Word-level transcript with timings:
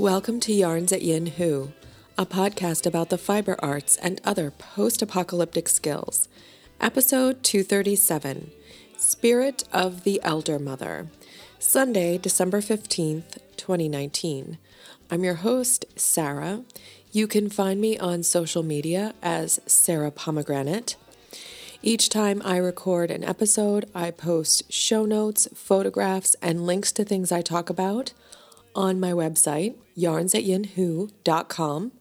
Welcome 0.00 0.40
to 0.40 0.52
Yarns 0.54 0.92
at 0.92 1.02
Yin 1.02 1.26
Hu, 1.26 1.72
a 2.16 2.24
podcast 2.24 2.86
about 2.86 3.10
the 3.10 3.18
fiber 3.18 3.54
arts 3.58 3.98
and 3.98 4.18
other 4.24 4.50
post 4.50 5.02
apocalyptic 5.02 5.68
skills. 5.68 6.26
Episode 6.80 7.42
237 7.42 8.50
Spirit 8.96 9.64
of 9.74 10.04
the 10.04 10.18
Elder 10.22 10.58
Mother. 10.58 11.08
Sunday, 11.58 12.16
December 12.16 12.62
15th, 12.62 13.40
2019. 13.58 14.56
I'm 15.10 15.22
your 15.22 15.34
host, 15.34 15.84
Sarah. 15.96 16.64
You 17.12 17.26
can 17.26 17.50
find 17.50 17.78
me 17.78 17.98
on 17.98 18.22
social 18.22 18.62
media 18.62 19.12
as 19.22 19.60
Sarah 19.66 20.10
Pomegranate. 20.10 20.96
Each 21.82 22.08
time 22.08 22.40
I 22.42 22.56
record 22.56 23.10
an 23.10 23.22
episode, 23.22 23.84
I 23.94 24.12
post 24.12 24.72
show 24.72 25.04
notes, 25.04 25.46
photographs, 25.54 26.36
and 26.40 26.64
links 26.64 26.90
to 26.92 27.04
things 27.04 27.30
I 27.30 27.42
talk 27.42 27.68
about 27.68 28.14
on 28.74 29.00
my 29.00 29.12
website, 29.12 29.74
yarns 29.94 30.34
at 30.34 30.44
yarnsatyinhu.com. 30.44 31.92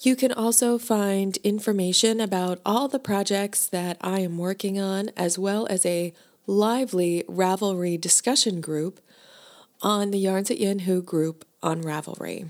You 0.00 0.14
can 0.14 0.32
also 0.32 0.78
find 0.78 1.36
information 1.38 2.20
about 2.20 2.60
all 2.66 2.86
the 2.86 2.98
projects 2.98 3.66
that 3.66 3.96
I 4.00 4.20
am 4.20 4.36
working 4.36 4.78
on, 4.78 5.10
as 5.16 5.38
well 5.38 5.66
as 5.68 5.86
a 5.86 6.12
lively 6.46 7.24
Ravelry 7.28 8.00
discussion 8.00 8.60
group 8.60 9.00
on 9.82 10.10
the 10.10 10.18
Yarns 10.18 10.50
at 10.50 10.58
Yin 10.58 10.80
Hu 10.80 11.02
group 11.02 11.44
on 11.62 11.82
Ravelry. 11.82 12.48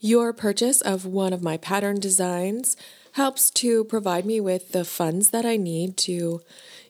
Your 0.00 0.32
purchase 0.32 0.80
of 0.80 1.06
one 1.06 1.32
of 1.32 1.42
my 1.42 1.56
pattern 1.56 2.00
designs 2.00 2.76
helps 3.12 3.50
to 3.52 3.84
provide 3.84 4.26
me 4.26 4.40
with 4.40 4.72
the 4.72 4.84
funds 4.84 5.30
that 5.30 5.46
I 5.46 5.56
need 5.56 5.96
to 5.98 6.42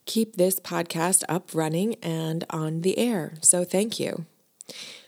keep 0.06 0.36
this 0.36 0.58
podcast 0.58 1.22
up 1.28 1.50
running 1.55 1.94
and 1.96 2.44
on 2.50 2.80
the 2.80 2.98
air. 2.98 3.34
So, 3.42 3.64
thank 3.64 4.00
you. 4.00 4.24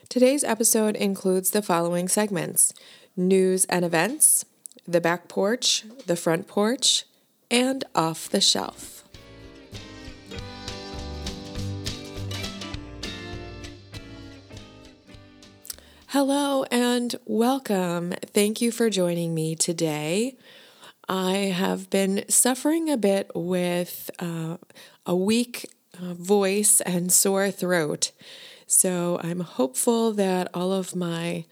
Today's 0.09 0.45
episode 0.45 0.95
includes 0.95 1.51
the 1.51 1.63
following 1.63 2.07
segments 2.07 2.73
news 3.17 3.65
and 3.65 3.85
events, 3.85 4.45
the 4.87 5.01
back 5.01 5.27
porch, 5.27 5.85
the 6.07 6.15
front 6.15 6.47
porch, 6.47 7.05
and 7.51 7.83
off 7.93 8.29
the 8.29 8.41
shelf. 8.41 9.03
Hello 16.09 16.65
and 16.71 17.17
welcome. 17.27 18.15
Thank 18.27 18.63
you 18.63 18.71
for 18.71 18.89
joining 18.89 19.35
me 19.35 19.57
today. 19.57 20.37
I 21.09 21.33
have 21.35 21.91
been 21.91 22.25
suffering 22.29 22.89
a 22.91 22.97
bit 22.97 23.33
with 23.35 24.09
uh, 24.21 24.59
a 25.05 25.17
weak 25.17 25.69
uh, 26.01 26.15
voice 26.15 26.81
and 26.83 27.11
sore 27.13 27.51
throat. 27.51 28.13
So 28.67 29.21
I'm 29.23 29.41
hopeful 29.41 30.13
that 30.13 30.49
all 30.53 30.73
of 30.73 30.97
my 30.97 31.45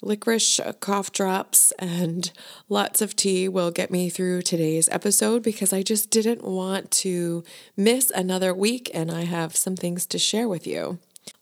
licorice 0.00 0.60
cough 0.80 1.12
drops 1.12 1.72
and 1.78 2.30
lots 2.68 3.02
of 3.02 3.16
tea 3.16 3.48
will 3.48 3.70
get 3.70 3.90
me 3.90 4.08
through 4.08 4.42
today's 4.42 4.88
episode 4.90 5.42
because 5.42 5.72
I 5.72 5.82
just 5.82 6.10
didn't 6.10 6.44
want 6.44 6.90
to 6.92 7.44
miss 7.76 8.10
another 8.10 8.54
week 8.54 8.90
and 8.94 9.10
I 9.10 9.24
have 9.24 9.56
some 9.56 9.76
things 9.76 10.06
to 10.06 10.18
share 10.18 10.48
with 10.48 10.66
you. 10.66 10.98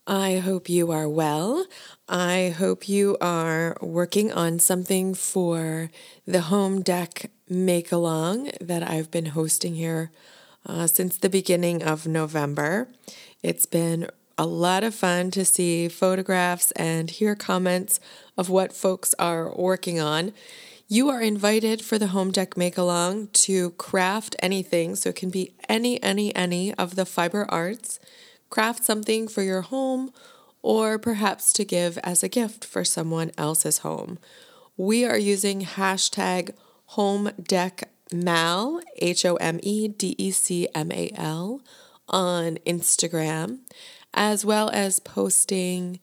I 0.07 0.39
hope 0.39 0.69
you 0.69 0.91
are 0.91 1.09
well. 1.09 1.67
I 2.09 2.55
hope 2.57 2.89
you 2.89 3.17
are 3.21 3.77
working 3.81 4.33
on 4.33 4.59
something 4.59 5.15
for 5.15 5.91
the 6.27 6.43
home 6.43 6.83
dec 6.83 7.29
make 7.49 7.93
along 7.93 8.51
that 8.61 8.89
I've 8.89 9.11
been 9.11 9.27
hosting 9.27 9.75
here 9.75 10.11
uh, 10.65 10.87
since 10.87 11.17
the 11.17 11.29
beginning 11.29 11.83
of 11.83 12.07
November. 12.07 12.89
It's 13.43 13.67
been 13.67 14.09
a 14.39 14.47
lot 14.47 14.85
of 14.85 14.95
fun 14.95 15.31
to 15.31 15.45
see 15.45 15.89
photographs 15.89 16.71
and 16.73 17.11
hear 17.11 17.35
comments 17.35 18.01
of 18.37 18.51
what 18.51 18.73
folks 18.73 19.15
are 19.19 19.55
working 19.57 19.99
on. 19.99 20.33
You 20.89 21.09
are 21.09 21.21
invited 21.21 21.83
for 21.83 21.99
the 21.99 22.09
home 22.09 22.33
dec 22.33 22.57
make 22.57 22.79
along 22.79 23.29
to 23.29 23.71
craft 23.71 24.37
anything, 24.41 24.95
so 24.95 25.11
it 25.11 25.17
can 25.17 25.31
be 25.31 25.55
any, 25.69 26.01
any, 26.03 26.35
any 26.37 26.75
of 26.75 26.95
the 26.97 27.07
fiber 27.07 27.47
arts. 27.49 27.99
Craft 28.51 28.85
something 28.85 29.27
for 29.27 29.43
your 29.43 29.63
home 29.63 30.13
or 30.63 30.99
perhaps 30.99 31.53
to 31.55 31.65
give 31.65 31.99
as 31.99 32.23
a 32.23 32.29
gift 32.29 32.65
for 32.65 32.85
someone 32.85 33.33
else's 33.39 33.79
home. 33.79 34.19
We 34.77 35.05
are 35.05 35.19
using 35.19 35.63
hashtag 35.63 36.51
home 36.87 37.31
dec 37.41 37.85
mal, 38.13 38.81
H 38.99 39.25
O 39.25 39.37
M 39.37 39.59
E 39.63 39.89
D 39.89 40.15
E 40.19 40.31
C 40.31 40.69
M 40.75 40.93
A 40.93 41.11
L, 41.17 41.63
on 42.09 42.59
Instagram 42.67 43.59
as 44.17 44.45
well 44.45 44.71
as 44.71 44.99
posting 44.99 46.01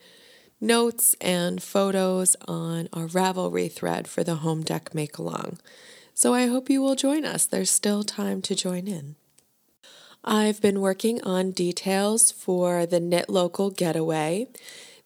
notes 0.61 1.15
and 1.19 1.61
photos 1.61 2.37
on 2.47 2.87
our 2.93 3.07
Ravelry 3.07 3.69
thread 3.69 4.07
for 4.07 4.23
the 4.23 4.35
home 4.35 4.63
dec 4.63 4.93
make 4.93 5.17
along. 5.17 5.59
So 6.13 6.33
I 6.33 6.45
hope 6.45 6.69
you 6.69 6.81
will 6.81 6.95
join 6.95 7.25
us. 7.25 7.45
There's 7.45 7.71
still 7.71 8.03
time 8.03 8.41
to 8.43 8.55
join 8.55 8.87
in. 8.87 9.15
I've 10.23 10.61
been 10.61 10.79
working 10.79 11.21
on 11.23 11.51
details 11.51 12.31
for 12.31 12.85
the 12.85 13.01
Knit 13.01 13.29
Local 13.29 13.71
Getaway. 13.71 14.47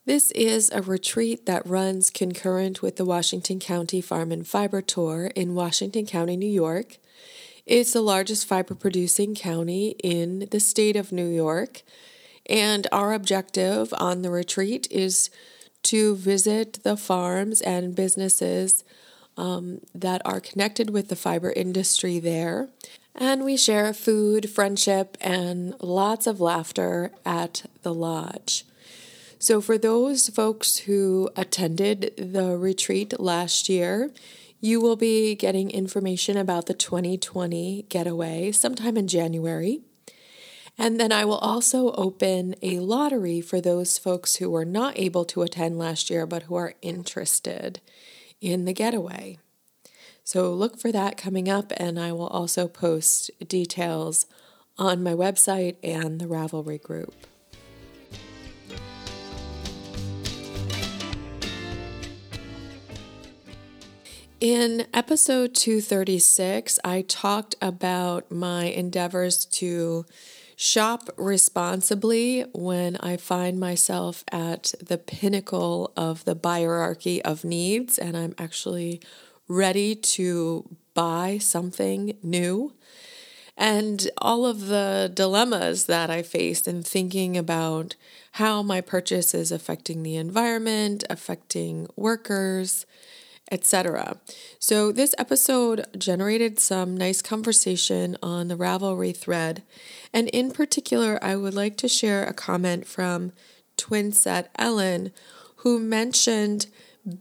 This 0.04 0.30
is 0.30 0.70
a 0.70 0.80
retreat 0.80 1.44
that 1.46 1.66
runs 1.66 2.08
concurrent 2.08 2.82
with 2.82 2.96
the 2.96 3.04
Washington 3.04 3.58
County 3.58 4.00
Farm 4.00 4.30
and 4.30 4.46
Fiber 4.46 4.80
Tour 4.80 5.32
in 5.34 5.54
Washington 5.54 6.06
County, 6.06 6.36
New 6.36 6.48
York. 6.48 6.98
It's 7.66 7.92
the 7.92 8.00
largest 8.00 8.46
fiber 8.46 8.74
producing 8.74 9.34
county 9.34 9.96
in 10.04 10.46
the 10.50 10.60
state 10.60 10.96
of 10.96 11.10
New 11.10 11.28
York. 11.28 11.82
And 12.48 12.86
our 12.92 13.12
objective 13.12 13.92
on 13.98 14.22
the 14.22 14.30
retreat 14.30 14.88
is 14.90 15.30
to 15.84 16.16
visit 16.16 16.80
the 16.82 16.96
farms 16.96 17.60
and 17.60 17.94
businesses 17.94 18.84
um, 19.36 19.80
that 19.94 20.20
are 20.24 20.40
connected 20.40 20.90
with 20.90 21.08
the 21.08 21.16
fiber 21.16 21.52
industry 21.52 22.18
there. 22.18 22.68
And 23.14 23.44
we 23.44 23.56
share 23.56 23.92
food, 23.92 24.50
friendship, 24.50 25.16
and 25.20 25.74
lots 25.80 26.26
of 26.26 26.40
laughter 26.40 27.12
at 27.24 27.64
the 27.82 27.94
lodge. 27.94 28.64
So, 29.40 29.60
for 29.60 29.78
those 29.78 30.28
folks 30.28 30.78
who 30.78 31.30
attended 31.36 32.12
the 32.16 32.56
retreat 32.56 33.18
last 33.20 33.68
year, 33.68 34.10
you 34.60 34.80
will 34.80 34.96
be 34.96 35.36
getting 35.36 35.70
information 35.70 36.36
about 36.36 36.66
the 36.66 36.74
2020 36.74 37.86
getaway 37.88 38.50
sometime 38.50 38.96
in 38.96 39.06
January. 39.06 39.82
And 40.80 41.00
then 41.00 41.10
I 41.10 41.24
will 41.24 41.38
also 41.38 41.90
open 41.92 42.54
a 42.62 42.78
lottery 42.78 43.40
for 43.40 43.60
those 43.60 43.98
folks 43.98 44.36
who 44.36 44.48
were 44.48 44.64
not 44.64 44.96
able 44.96 45.24
to 45.24 45.42
attend 45.42 45.76
last 45.76 46.08
year 46.08 46.24
but 46.24 46.44
who 46.44 46.54
are 46.54 46.74
interested 46.80 47.80
in 48.40 48.64
the 48.64 48.72
getaway. 48.72 49.38
So 50.22 50.52
look 50.52 50.78
for 50.78 50.92
that 50.92 51.16
coming 51.16 51.48
up, 51.48 51.72
and 51.78 51.98
I 51.98 52.12
will 52.12 52.26
also 52.26 52.68
post 52.68 53.30
details 53.48 54.26
on 54.76 55.02
my 55.02 55.14
website 55.14 55.76
and 55.82 56.20
the 56.20 56.26
Ravelry 56.26 56.80
group. 56.80 57.14
In 64.40 64.86
episode 64.94 65.54
236, 65.54 66.78
I 66.84 67.02
talked 67.02 67.56
about 67.60 68.30
my 68.30 68.66
endeavors 68.66 69.44
to 69.46 70.04
Shop 70.60 71.08
responsibly 71.16 72.40
when 72.52 72.96
I 72.96 73.16
find 73.16 73.60
myself 73.60 74.24
at 74.32 74.74
the 74.84 74.98
pinnacle 74.98 75.92
of 75.96 76.24
the 76.24 76.36
hierarchy 76.42 77.22
of 77.22 77.44
needs 77.44 77.96
and 77.96 78.16
I'm 78.16 78.34
actually 78.38 79.00
ready 79.46 79.94
to 79.94 80.68
buy 80.94 81.38
something 81.38 82.18
new. 82.24 82.72
And 83.56 84.10
all 84.18 84.44
of 84.44 84.66
the 84.66 85.08
dilemmas 85.14 85.84
that 85.84 86.10
I 86.10 86.22
faced 86.22 86.66
in 86.66 86.82
thinking 86.82 87.36
about 87.36 87.94
how 88.32 88.60
my 88.64 88.80
purchase 88.80 89.34
is 89.34 89.52
affecting 89.52 90.02
the 90.02 90.16
environment, 90.16 91.04
affecting 91.08 91.86
workers, 91.94 92.84
etc. 93.50 94.18
So, 94.58 94.92
this 94.92 95.14
episode 95.18 95.86
generated 95.96 96.58
some 96.58 96.96
nice 96.96 97.22
conversation 97.22 98.16
on 98.22 98.48
the 98.48 98.56
Ravelry 98.56 99.16
thread. 99.16 99.62
And 100.12 100.28
in 100.28 100.50
particular, 100.50 101.18
I 101.22 101.36
would 101.36 101.54
like 101.54 101.76
to 101.78 101.88
share 101.88 102.24
a 102.24 102.32
comment 102.32 102.86
from 102.86 103.32
Twinset 103.76 104.46
Ellen, 104.56 105.12
who 105.56 105.78
mentioned 105.78 106.66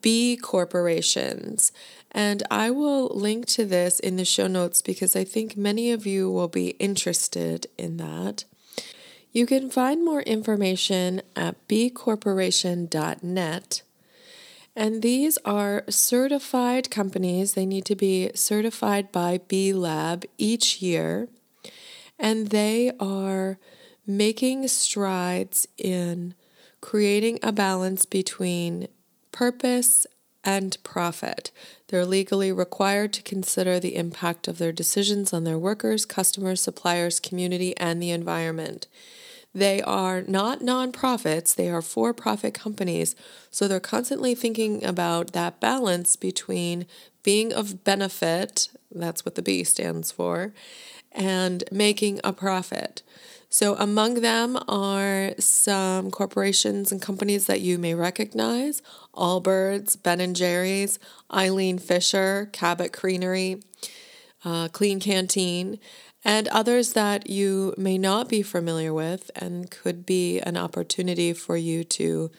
B 0.01 0.37
corporations. 0.37 1.71
And 2.11 2.43
I 2.49 2.71
will 2.71 3.09
link 3.09 3.45
to 3.47 3.65
this 3.65 3.99
in 3.99 4.15
the 4.15 4.25
show 4.25 4.47
notes 4.47 4.81
because 4.81 5.15
I 5.15 5.23
think 5.23 5.55
many 5.55 5.91
of 5.91 6.05
you 6.05 6.31
will 6.31 6.47
be 6.47 6.69
interested 6.71 7.67
in 7.77 7.97
that. 7.97 8.45
You 9.31 9.45
can 9.45 9.69
find 9.69 10.03
more 10.03 10.21
information 10.21 11.21
at 11.35 11.67
bcorporation.net 11.67 13.81
and 14.77 15.01
these 15.01 15.39
are 15.43 15.83
certified 15.89 16.91
companies. 16.91 17.53
They 17.53 17.65
need 17.65 17.83
to 17.85 17.95
be 17.95 18.29
certified 18.35 19.11
by 19.11 19.39
B 19.47 19.73
Lab 19.73 20.23
each 20.37 20.83
year. 20.83 21.27
And 22.19 22.49
they 22.49 22.91
are 22.99 23.57
making 24.05 24.67
strides 24.67 25.67
in 25.79 26.35
creating 26.79 27.39
a 27.41 27.51
balance 27.51 28.05
between 28.05 28.87
purpose 29.31 30.05
and 30.43 30.77
profit. 30.83 31.51
They're 31.87 32.05
legally 32.05 32.51
required 32.51 33.13
to 33.13 33.23
consider 33.23 33.79
the 33.79 33.95
impact 33.95 34.47
of 34.47 34.59
their 34.59 34.71
decisions 34.71 35.33
on 35.33 35.43
their 35.43 35.57
workers, 35.57 36.05
customers, 36.05 36.61
suppliers, 36.61 37.19
community, 37.19 37.75
and 37.77 37.99
the 37.99 38.11
environment. 38.11 38.85
They 39.53 39.81
are 39.81 40.21
not 40.21 40.59
nonprofits, 40.59 41.55
they 41.55 41.69
are 41.69 41.81
for 41.81 42.13
profit 42.13 42.53
companies. 42.53 43.15
So 43.49 43.67
they're 43.67 43.79
constantly 43.79 44.35
thinking 44.35 44.83
about 44.83 45.33
that 45.33 45.59
balance 45.59 46.15
between 46.15 46.85
being 47.23 47.51
of 47.51 47.83
benefit, 47.83 48.69
that's 48.91 49.25
what 49.25 49.35
the 49.35 49.41
B 49.41 49.63
stands 49.63 50.11
for, 50.11 50.53
and 51.11 51.63
making 51.71 52.21
a 52.23 52.31
profit. 52.31 53.03
So, 53.49 53.75
among 53.75 54.15
them 54.15 54.57
are 54.67 55.31
some 55.39 56.11
corporations 56.11 56.91
and 56.91 57.01
companies 57.01 57.45
that 57.45 57.61
you 57.61 57.77
may 57.77 57.95
recognize 57.95 58.81
Allbirds, 59.13 60.01
Ben 60.01 60.19
and 60.19 60.35
Jerry's, 60.35 60.99
Eileen 61.33 61.79
Fisher, 61.79 62.49
Cabot 62.51 62.91
Creamery, 62.91 63.61
uh, 64.43 64.67
Klean 64.67 64.99
Kanteen, 64.99 65.79
and 66.27 66.49
others 66.49 66.91
that 66.91 67.29
you 67.29 67.73
may 67.77 67.97
not 67.97 68.27
be 68.27 68.41
familiar 68.41 68.93
with 68.93 69.31
and 69.33 69.71
could 69.71 70.05
be 70.05 70.41
an 70.41 70.57
opportunity 70.57 71.31
for 71.31 71.55
you 71.55 71.85
to 71.85 72.29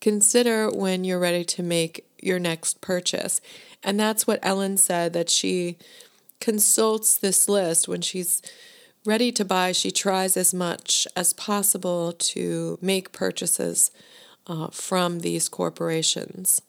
consider 0.00 0.68
when 0.68 1.04
you're 1.04 1.20
ready 1.20 1.44
to 1.44 1.62
make 1.62 2.04
your 2.20 2.40
next 2.40 2.80
purchase. 2.80 3.40
And 3.84 3.98
that's 3.98 4.26
what 4.26 4.40
Ellen 4.42 4.76
said 4.76 5.12
that 5.12 5.30
she 5.30 5.78
consults 6.40 7.16
this 7.16 7.48
list 7.48 7.86
when 7.86 8.00
she's 8.00 8.42
ready 9.06 9.30
to 9.30 9.44
buy, 9.44 9.70
she 9.70 9.92
tries 9.92 10.36
as 10.36 10.52
much 10.52 11.06
as 11.14 11.32
possible 11.32 12.12
to 12.12 12.76
make 12.82 13.12
purchases 13.12 13.92
uh, 14.48 14.66
from 14.72 15.20
these 15.20 15.48
corporations. 15.48 16.60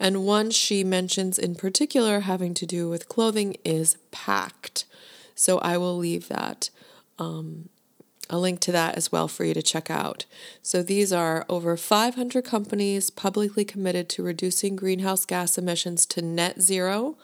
And 0.00 0.24
one 0.24 0.52
she 0.52 0.84
mentions 0.84 1.38
in 1.38 1.54
particular 1.54 2.20
having 2.20 2.54
to 2.54 2.64
do 2.64 2.88
with 2.88 3.10
clothing 3.10 3.58
is 3.62 3.98
Pact. 4.10 4.86
So 5.38 5.58
I 5.58 5.78
will 5.78 5.96
leave 5.96 6.26
that, 6.28 6.68
um, 7.16 7.68
a 8.28 8.36
link 8.36 8.58
to 8.60 8.72
that 8.72 8.96
as 8.96 9.12
well 9.12 9.28
for 9.28 9.44
you 9.44 9.54
to 9.54 9.62
check 9.62 9.88
out. 9.88 10.24
So 10.62 10.82
these 10.82 11.12
are 11.12 11.46
over 11.48 11.76
500 11.76 12.44
companies 12.44 13.08
publicly 13.08 13.64
committed 13.64 14.08
to 14.10 14.24
reducing 14.24 14.74
greenhouse 14.74 15.24
gas 15.24 15.56
emissions 15.56 16.06
to 16.06 16.22
net 16.22 16.60
zero 16.60 17.16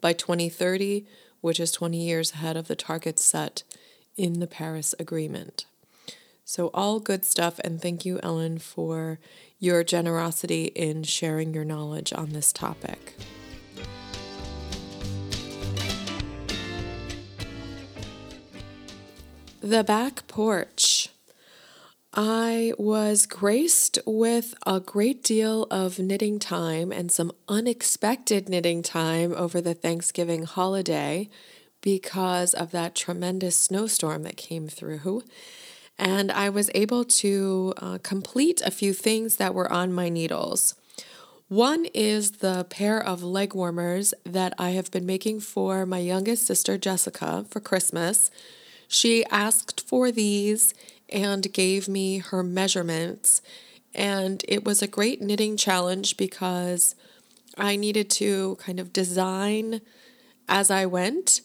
by 0.00 0.12
2030, 0.12 1.06
which 1.42 1.60
is 1.60 1.70
20 1.70 1.96
years 1.96 2.32
ahead 2.32 2.56
of 2.56 2.66
the 2.66 2.74
target 2.74 3.20
set 3.20 3.62
in 4.16 4.40
the 4.40 4.48
Paris 4.48 4.92
Agreement. 4.98 5.64
So, 6.44 6.72
all 6.74 6.98
good 6.98 7.24
stuff, 7.24 7.60
and 7.62 7.80
thank 7.80 8.04
you, 8.04 8.18
Ellen, 8.20 8.58
for 8.58 9.20
your 9.60 9.84
generosity 9.84 10.64
in 10.64 11.04
sharing 11.04 11.54
your 11.54 11.64
knowledge 11.64 12.12
on 12.12 12.30
this 12.30 12.52
topic. 12.52 13.14
The 19.62 19.84
back 19.84 20.26
porch. 20.26 21.10
I 22.14 22.72
was 22.78 23.26
graced 23.26 23.98
with 24.06 24.54
a 24.66 24.80
great 24.80 25.22
deal 25.22 25.64
of 25.64 25.98
knitting 25.98 26.38
time 26.38 26.90
and 26.90 27.12
some 27.12 27.30
unexpected 27.46 28.48
knitting 28.48 28.82
time 28.82 29.34
over 29.34 29.60
the 29.60 29.74
Thanksgiving 29.74 30.44
holiday 30.44 31.28
because 31.82 32.54
of 32.54 32.70
that 32.70 32.94
tremendous 32.94 33.54
snowstorm 33.54 34.22
that 34.22 34.38
came 34.38 34.66
through. 34.66 35.24
And 35.98 36.32
I 36.32 36.48
was 36.48 36.70
able 36.74 37.04
to 37.04 37.74
uh, 37.76 37.98
complete 38.02 38.62
a 38.64 38.70
few 38.70 38.94
things 38.94 39.36
that 39.36 39.52
were 39.52 39.70
on 39.70 39.92
my 39.92 40.08
needles. 40.08 40.74
One 41.48 41.84
is 41.92 42.38
the 42.38 42.64
pair 42.70 42.98
of 42.98 43.22
leg 43.22 43.54
warmers 43.54 44.14
that 44.24 44.54
I 44.56 44.70
have 44.70 44.90
been 44.90 45.04
making 45.04 45.40
for 45.40 45.84
my 45.84 45.98
youngest 45.98 46.46
sister, 46.46 46.78
Jessica, 46.78 47.44
for 47.50 47.60
Christmas. 47.60 48.30
She 48.92 49.24
asked 49.26 49.86
for 49.86 50.10
these 50.10 50.74
and 51.08 51.52
gave 51.52 51.88
me 51.88 52.18
her 52.18 52.42
measurements. 52.42 53.40
And 53.94 54.44
it 54.48 54.64
was 54.64 54.82
a 54.82 54.88
great 54.88 55.22
knitting 55.22 55.56
challenge 55.56 56.16
because 56.16 56.96
I 57.56 57.76
needed 57.76 58.10
to 58.10 58.56
kind 58.56 58.80
of 58.80 58.92
design 58.92 59.80
as 60.48 60.72
I 60.72 60.86
went 60.86 61.40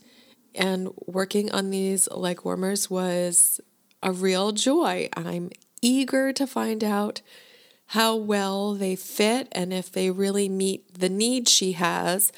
and 0.56 0.90
working 1.06 1.52
on 1.52 1.70
these 1.70 2.10
leg 2.10 2.44
warmers 2.44 2.90
was 2.90 3.62
a 4.02 4.12
real 4.12 4.52
joy. 4.52 5.08
I'm 5.16 5.52
eager 5.84 6.34
to 6.34 6.48
find 6.48 6.84
out 6.84 7.22
how 7.90 8.16
well 8.16 8.74
they 8.74 8.96
fit 8.96 9.50
and 9.52 9.72
if 9.72 9.92
they 9.92 10.10
really 10.10 10.50
meet 10.50 10.96
the 10.98 11.10
need 11.10 11.48
she 11.48 11.74
has, 11.74 12.32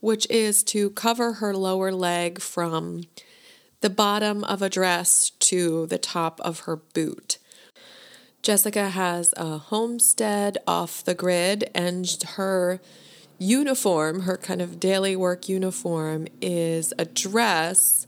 which 0.00 0.26
is 0.30 0.62
to 0.64 0.88
cover 0.90 1.34
her 1.34 1.54
lower 1.54 1.92
leg 1.92 2.40
from 2.40 3.02
the 3.84 3.90
bottom 3.90 4.42
of 4.44 4.62
a 4.62 4.70
dress 4.70 5.28
to 5.38 5.84
the 5.88 5.98
top 5.98 6.40
of 6.40 6.60
her 6.60 6.74
boot. 6.74 7.36
Jessica 8.40 8.88
has 8.88 9.34
a 9.36 9.58
homestead 9.58 10.56
off 10.66 11.04
the 11.04 11.12
grid, 11.12 11.70
and 11.74 12.16
her 12.36 12.80
uniform, 13.36 14.20
her 14.20 14.38
kind 14.38 14.62
of 14.62 14.80
daily 14.80 15.14
work 15.14 15.50
uniform, 15.50 16.26
is 16.40 16.94
a 16.98 17.04
dress 17.04 18.06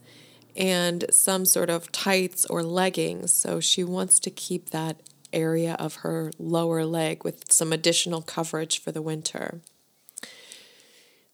and 0.56 1.05
some 1.11 1.44
sort 1.44 1.69
of 1.69 1.93
tights 1.93 2.46
or 2.46 2.62
leggings. 2.62 3.34
So 3.34 3.61
she 3.61 3.84
wants 3.84 4.19
to 4.20 4.31
keep 4.31 4.70
that 4.70 5.02
area 5.31 5.75
of 5.78 5.96
her 5.96 6.31
lower 6.38 6.87
leg 6.87 7.23
with 7.23 7.52
some 7.52 7.70
additional 7.70 8.23
coverage 8.23 8.81
for 8.81 8.93
the 8.93 9.02
winter. 9.02 9.61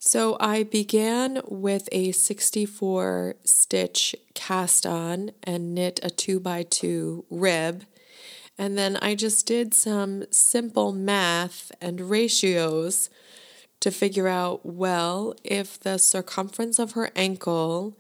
So 0.04 0.36
I 0.40 0.64
began 0.64 1.42
with 1.46 1.88
a 1.92 2.10
64 2.10 3.36
stitch 3.44 4.16
cast 4.34 4.84
on 4.84 5.30
and 5.44 5.76
knit 5.76 6.00
a 6.02 6.10
2 6.10 6.40
by 6.40 6.64
2 6.64 7.24
rib. 7.30 7.84
And 8.58 8.76
then 8.76 8.96
I 8.96 9.14
just 9.14 9.46
did 9.46 9.72
some 9.72 10.24
simple 10.32 10.92
math 10.92 11.70
and 11.80 12.10
ratios 12.10 13.10
to 13.78 13.92
figure 13.92 14.26
out 14.26 14.66
well, 14.66 15.36
if 15.44 15.78
the 15.78 15.98
circumference 15.98 16.80
of 16.80 16.92
her 16.92 17.12
ankle 17.14 17.96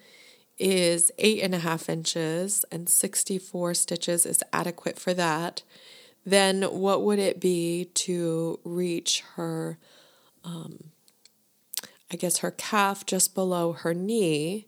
is 0.58 1.12
eight 1.18 1.40
and 1.40 1.54
a 1.54 1.60
half 1.60 1.88
inches 1.88 2.64
and 2.72 2.88
64 2.88 3.74
stitches 3.74 4.26
is 4.26 4.42
adequate 4.52 4.98
for 4.98 5.14
that, 5.14 5.62
then 6.26 6.62
what 6.64 7.04
would 7.04 7.20
it 7.20 7.40
be 7.40 7.90
to 7.94 8.58
reach 8.64 9.22
her, 9.36 9.78
um, 10.42 10.91
I 12.12 12.16
guess, 12.16 12.38
her 12.38 12.50
calf 12.50 13.06
just 13.06 13.34
below 13.34 13.72
her 13.72 13.94
knee 13.94 14.66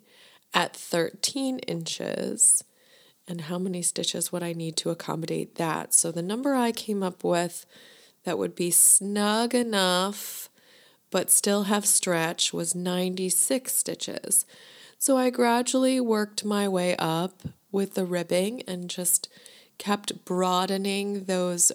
at 0.52 0.74
13 0.74 1.58
inches? 1.60 2.64
And 3.26 3.42
how 3.42 3.58
many 3.58 3.82
stitches 3.82 4.32
would 4.32 4.42
I 4.42 4.52
need 4.52 4.76
to 4.78 4.90
accommodate 4.90 5.56
that? 5.56 5.94
So 5.94 6.10
the 6.10 6.22
number 6.22 6.54
I 6.54 6.72
came 6.72 7.02
up 7.02 7.24
with 7.24 7.66
that 8.24 8.38
would 8.38 8.54
be 8.54 8.70
snug 8.70 9.54
enough 9.54 10.48
but 11.14 11.30
still 11.30 11.64
have 11.64 11.86
stretch 11.86 12.52
was 12.52 12.74
96 12.74 13.72
stitches. 13.72 14.44
So 14.98 15.16
I 15.16 15.30
gradually 15.30 16.00
worked 16.00 16.44
my 16.44 16.66
way 16.66 16.96
up 16.98 17.42
with 17.70 17.94
the 17.94 18.04
ribbing 18.04 18.62
and 18.66 18.90
just 18.90 19.28
kept 19.78 20.24
broadening 20.24 21.26
those 21.26 21.70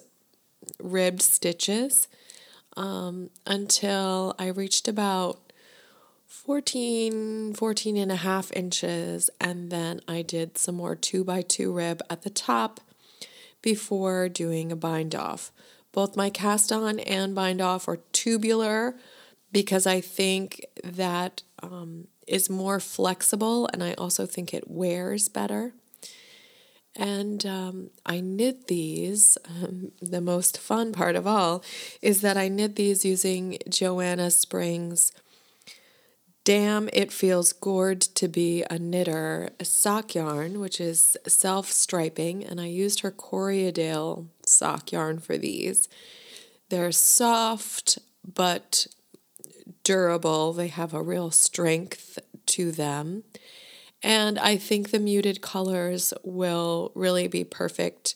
ribbed 0.78 1.22
stitches 1.22 2.06
um, 2.76 3.30
until 3.46 4.34
I 4.38 4.48
reached 4.48 4.86
about 4.86 5.49
14, 6.30 7.54
14 7.54 7.96
and 7.96 8.12
a 8.12 8.16
half 8.16 8.52
inches. 8.52 9.30
And 9.40 9.70
then 9.70 10.00
I 10.06 10.22
did 10.22 10.56
some 10.56 10.76
more 10.76 10.94
two 10.94 11.24
by 11.24 11.42
two 11.42 11.72
rib 11.72 12.00
at 12.08 12.22
the 12.22 12.30
top 12.30 12.80
before 13.62 14.28
doing 14.28 14.70
a 14.70 14.76
bind 14.76 15.14
off. 15.14 15.50
Both 15.90 16.16
my 16.16 16.30
cast 16.30 16.70
on 16.70 17.00
and 17.00 17.34
bind 17.34 17.60
off 17.60 17.88
are 17.88 17.98
tubular 18.12 18.94
because 19.50 19.88
I 19.88 20.00
think 20.00 20.64
that 20.84 21.42
um, 21.64 22.06
is 22.28 22.48
more 22.48 22.78
flexible 22.78 23.68
and 23.72 23.82
I 23.82 23.94
also 23.94 24.24
think 24.24 24.54
it 24.54 24.70
wears 24.70 25.28
better. 25.28 25.72
And 26.94 27.44
um, 27.44 27.90
I 28.06 28.20
knit 28.20 28.68
these. 28.68 29.36
Um, 29.48 29.90
the 30.00 30.20
most 30.20 30.58
fun 30.58 30.92
part 30.92 31.16
of 31.16 31.26
all 31.26 31.64
is 32.00 32.20
that 32.20 32.36
I 32.36 32.46
knit 32.46 32.76
these 32.76 33.04
using 33.04 33.58
Joanna 33.68 34.30
Springs. 34.30 35.12
Damn, 36.44 36.88
it 36.92 37.12
feels 37.12 37.52
gourd 37.52 38.00
to 38.00 38.26
be 38.26 38.64
a 38.70 38.78
knitter, 38.78 39.50
a 39.60 39.64
sock 39.64 40.14
yarn, 40.14 40.58
which 40.58 40.80
is 40.80 41.16
self 41.26 41.70
striping, 41.70 42.44
and 42.44 42.60
I 42.60 42.66
used 42.66 43.00
her 43.00 43.10
Corriedale 43.10 44.26
sock 44.46 44.90
yarn 44.90 45.18
for 45.18 45.36
these. 45.36 45.88
They're 46.70 46.92
soft 46.92 47.98
but 48.24 48.86
durable, 49.84 50.52
they 50.52 50.68
have 50.68 50.94
a 50.94 51.02
real 51.02 51.30
strength 51.30 52.18
to 52.46 52.72
them. 52.72 53.24
And 54.02 54.38
I 54.38 54.56
think 54.56 54.90
the 54.90 54.98
muted 54.98 55.42
colors 55.42 56.14
will 56.24 56.90
really 56.94 57.28
be 57.28 57.44
perfect 57.44 58.14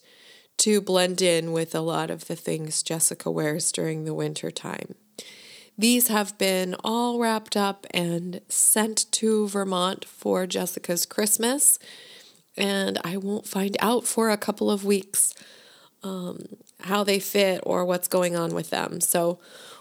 to 0.58 0.80
blend 0.80 1.20
in 1.20 1.52
with 1.52 1.74
a 1.74 1.80
lot 1.80 2.10
of 2.10 2.26
the 2.26 2.36
things 2.36 2.82
Jessica 2.82 3.30
wears 3.30 3.70
during 3.70 4.04
the 4.04 4.14
winter 4.14 4.50
time. 4.50 4.94
These 5.76 6.08
have 6.08 6.38
been 6.38 6.76
all 6.84 7.18
wrapped 7.18 7.56
up 7.56 7.86
and 7.90 8.40
sent 8.48 9.10
to 9.12 9.48
Vermont 9.48 10.04
for 10.04 10.46
Jessica's 10.46 11.04
Christmas, 11.04 11.78
and 12.56 12.98
I 13.04 13.16
won't 13.16 13.48
find 13.48 13.76
out 13.80 14.04
for 14.04 14.30
a 14.30 14.36
couple 14.36 14.70
of 14.70 14.84
weeks 14.84 15.34
um, 16.04 16.44
how 16.80 17.02
they 17.02 17.18
fit 17.18 17.60
or 17.64 17.84
what's 17.84 18.06
going 18.06 18.36
on 18.36 18.54
with 18.54 18.70
them. 18.70 19.00
So 19.00 19.40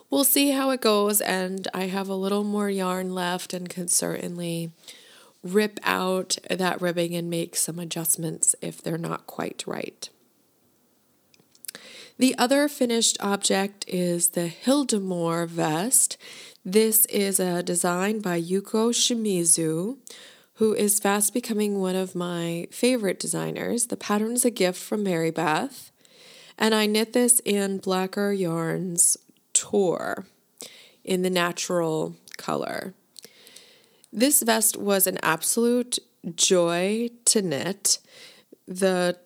we'll 0.09 0.23
see 0.23 0.51
how 0.51 0.71
it 0.71 0.81
goes, 0.81 1.21
and 1.21 1.67
I 1.73 1.85
have 1.85 2.09
a 2.09 2.15
little 2.15 2.43
more 2.43 2.69
yarn 2.69 3.13
left 3.13 3.53
and 3.53 3.69
can 3.69 3.87
certainly 3.87 4.71
rip 5.43 5.79
out 5.83 6.37
that 6.49 6.81
ribbing 6.81 7.13
and 7.13 7.29
make 7.29 7.55
some 7.55 7.77
adjustments 7.77 8.55
if 8.61 8.81
they're 8.81 8.97
not 8.97 9.27
quite 9.27 9.63
right. 9.67 10.09
The 12.17 12.37
other 12.37 12.67
finished 12.67 13.17
object 13.19 13.85
is 13.87 14.29
the 14.29 14.47
Hyldemor 14.47 15.47
vest. 15.47 16.17
This 16.63 17.05
is 17.07 17.39
a 17.39 17.63
design 17.63 18.19
by 18.19 18.39
Yuko 18.39 18.91
Shimizu, 18.93 19.97
who 20.55 20.73
is 20.73 20.99
fast 20.99 21.33
becoming 21.33 21.79
one 21.79 21.95
of 21.95 22.13
my 22.13 22.67
favorite 22.69 23.19
designers. 23.19 23.87
The 23.87 23.97
pattern 23.97 24.33
is 24.33 24.45
a 24.45 24.51
gift 24.51 24.79
from 24.79 25.03
Mary 25.03 25.31
Beth, 25.31 25.91
and 26.57 26.75
I 26.75 26.85
knit 26.85 27.13
this 27.13 27.41
in 27.45 27.79
Blacker 27.79 28.31
Yarns 28.31 29.17
Tour 29.53 30.27
in 31.03 31.23
the 31.23 31.31
natural 31.31 32.15
color. 32.37 32.93
This 34.11 34.43
vest 34.43 34.77
was 34.77 35.07
an 35.07 35.17
absolute 35.23 35.97
joy 36.35 37.09
to 37.25 37.41
knit. 37.41 37.97
The 38.67 39.17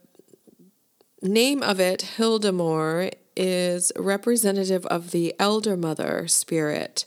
name 1.22 1.64
of 1.64 1.80
it, 1.80 2.14
Hyldemor, 2.18 3.12
is 3.36 3.92
representative 3.96 4.86
of 4.88 5.12
the 5.12 5.34
elder 5.40 5.78
mother 5.78 6.28
spirit, 6.28 7.06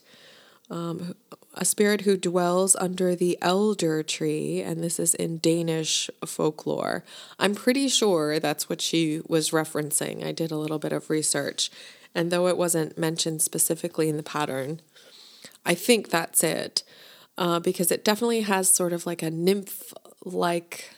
um, 0.71 1.15
a 1.55 1.65
spirit 1.65 2.03
who 2.03 2.17
dwells 2.17 2.77
under 2.77 3.17
the 3.17 3.37
elder 3.43 4.03
tree, 4.03 4.63
and 4.63 4.83
this 4.83 5.01
is 5.01 5.15
in 5.15 5.39
Danish 5.39 6.09
folklore. 6.25 7.05
I'm 7.39 7.55
pretty 7.55 7.89
sure 7.89 8.39
that's 8.39 8.69
what 8.69 8.81
she 8.81 9.21
was 9.27 9.51
referencing. 9.51 10.25
I 10.25 10.31
did 10.31 10.53
a 10.53 10.57
little 10.57 10.79
bit 10.79 10.93
of 10.93 11.11
research, 11.11 11.71
and 12.15 12.31
though 12.31 12.47
it 12.47 12.57
wasn't 12.57 12.97
mentioned 12.97 13.43
specifically 13.43 14.09
in 14.09 14.17
the 14.17 14.23
pattern, 14.23 14.81
I 15.67 15.75
think 15.75 16.11
that's 16.11 16.45
it 16.45 16.85
uh, 17.37 17.59
because 17.59 17.91
it 17.91 18.05
definitely 18.05 18.43
has 18.43 18.69
sort 18.69 18.93
of 18.93 19.07
like 19.07 19.23
a 19.23 19.31
nymph 19.31 19.93
like 20.25 20.91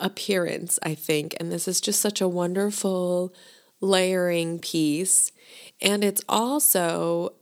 appearance, 0.00 0.78
I 0.82 0.94
think. 0.94 1.34
And 1.38 1.50
this 1.50 1.68
is 1.68 1.80
just 1.80 2.00
such 2.00 2.20
a 2.20 2.28
wonderful 2.28 3.34
layering 3.80 4.58
piece. 4.58 5.32
And 5.80 6.02
it's 6.04 6.22
also 6.28 7.34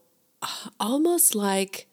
uh, 0.43 0.71
almost 0.81 1.35
like 1.35 1.87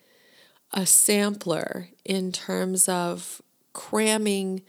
a 0.73 0.85
sampler 0.85 1.89
in 2.05 2.31
terms 2.31 2.87
of 2.87 3.41
cramming 3.73 4.61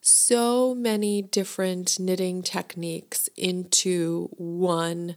so 0.00 0.74
many 0.74 1.22
different 1.22 1.98
knitting 2.00 2.42
techniques 2.42 3.28
into 3.36 4.28
one 4.36 5.16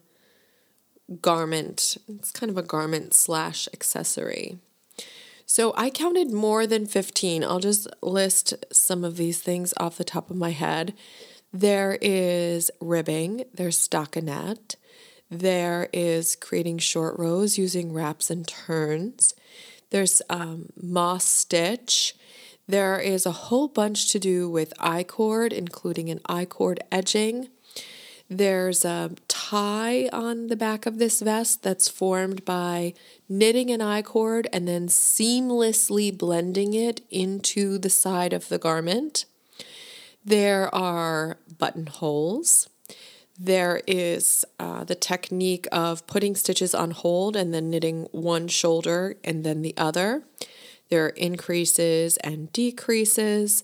garment. 1.21 1.97
It's 2.07 2.31
kind 2.31 2.49
of 2.49 2.57
a 2.57 2.63
garment 2.63 3.13
slash 3.13 3.67
accessory. 3.73 4.59
So 5.45 5.73
I 5.77 5.89
counted 5.89 6.31
more 6.31 6.65
than 6.65 6.85
15. 6.85 7.43
I'll 7.43 7.59
just 7.59 7.87
list 8.01 8.53
some 8.71 9.03
of 9.03 9.17
these 9.17 9.41
things 9.41 9.73
off 9.77 9.97
the 9.97 10.03
top 10.03 10.29
of 10.29 10.37
my 10.37 10.51
head. 10.51 10.93
There 11.53 11.97
is 12.01 12.71
ribbing, 12.81 13.45
there's 13.53 13.77
stockinette, 13.77 14.75
there 15.29 15.87
is 15.93 16.35
creating 16.35 16.79
short 16.79 17.17
rows 17.17 17.57
using 17.57 17.93
wraps 17.93 18.29
and 18.29 18.45
turns, 18.45 19.33
there's 19.89 20.21
um, 20.29 20.69
moss 20.75 21.23
stitch. 21.23 22.15
There 22.67 22.99
is 22.99 23.25
a 23.25 23.31
whole 23.31 23.67
bunch 23.67 24.11
to 24.11 24.19
do 24.19 24.49
with 24.49 24.73
I 24.79 25.03
cord, 25.03 25.53
including 25.53 26.09
an 26.09 26.19
I 26.25 26.45
cord 26.45 26.81
edging. 26.91 27.49
There's 28.29 28.83
a 28.83 29.11
tie 29.27 30.09
on 30.11 30.47
the 30.47 30.55
back 30.55 30.87
of 30.87 30.97
this 30.97 31.21
vest 31.21 31.61
that's 31.61 31.87
formed 31.87 32.43
by 32.43 32.95
knitting 33.29 33.69
an 33.69 33.81
I 33.81 34.01
cord 34.01 34.47
and 34.51 34.67
then 34.67 34.87
seamlessly 34.87 36.15
blending 36.17 36.73
it 36.73 37.01
into 37.11 37.77
the 37.77 37.89
side 37.89 38.33
of 38.33 38.49
the 38.49 38.57
garment. 38.57 39.25
There 40.25 40.73
are 40.73 41.37
buttonholes. 41.59 42.67
There 43.37 43.81
is 43.85 44.43
uh, 44.59 44.85
the 44.85 44.95
technique 44.95 45.67
of 45.71 46.07
putting 46.07 46.35
stitches 46.35 46.73
on 46.73 46.91
hold 46.91 47.35
and 47.35 47.53
then 47.53 47.69
knitting 47.69 48.07
one 48.11 48.47
shoulder 48.47 49.17
and 49.23 49.43
then 49.43 49.61
the 49.61 49.75
other. 49.77 50.23
There 50.89 51.05
are 51.05 51.09
increases 51.09 52.17
and 52.17 52.51
decreases. 52.53 53.63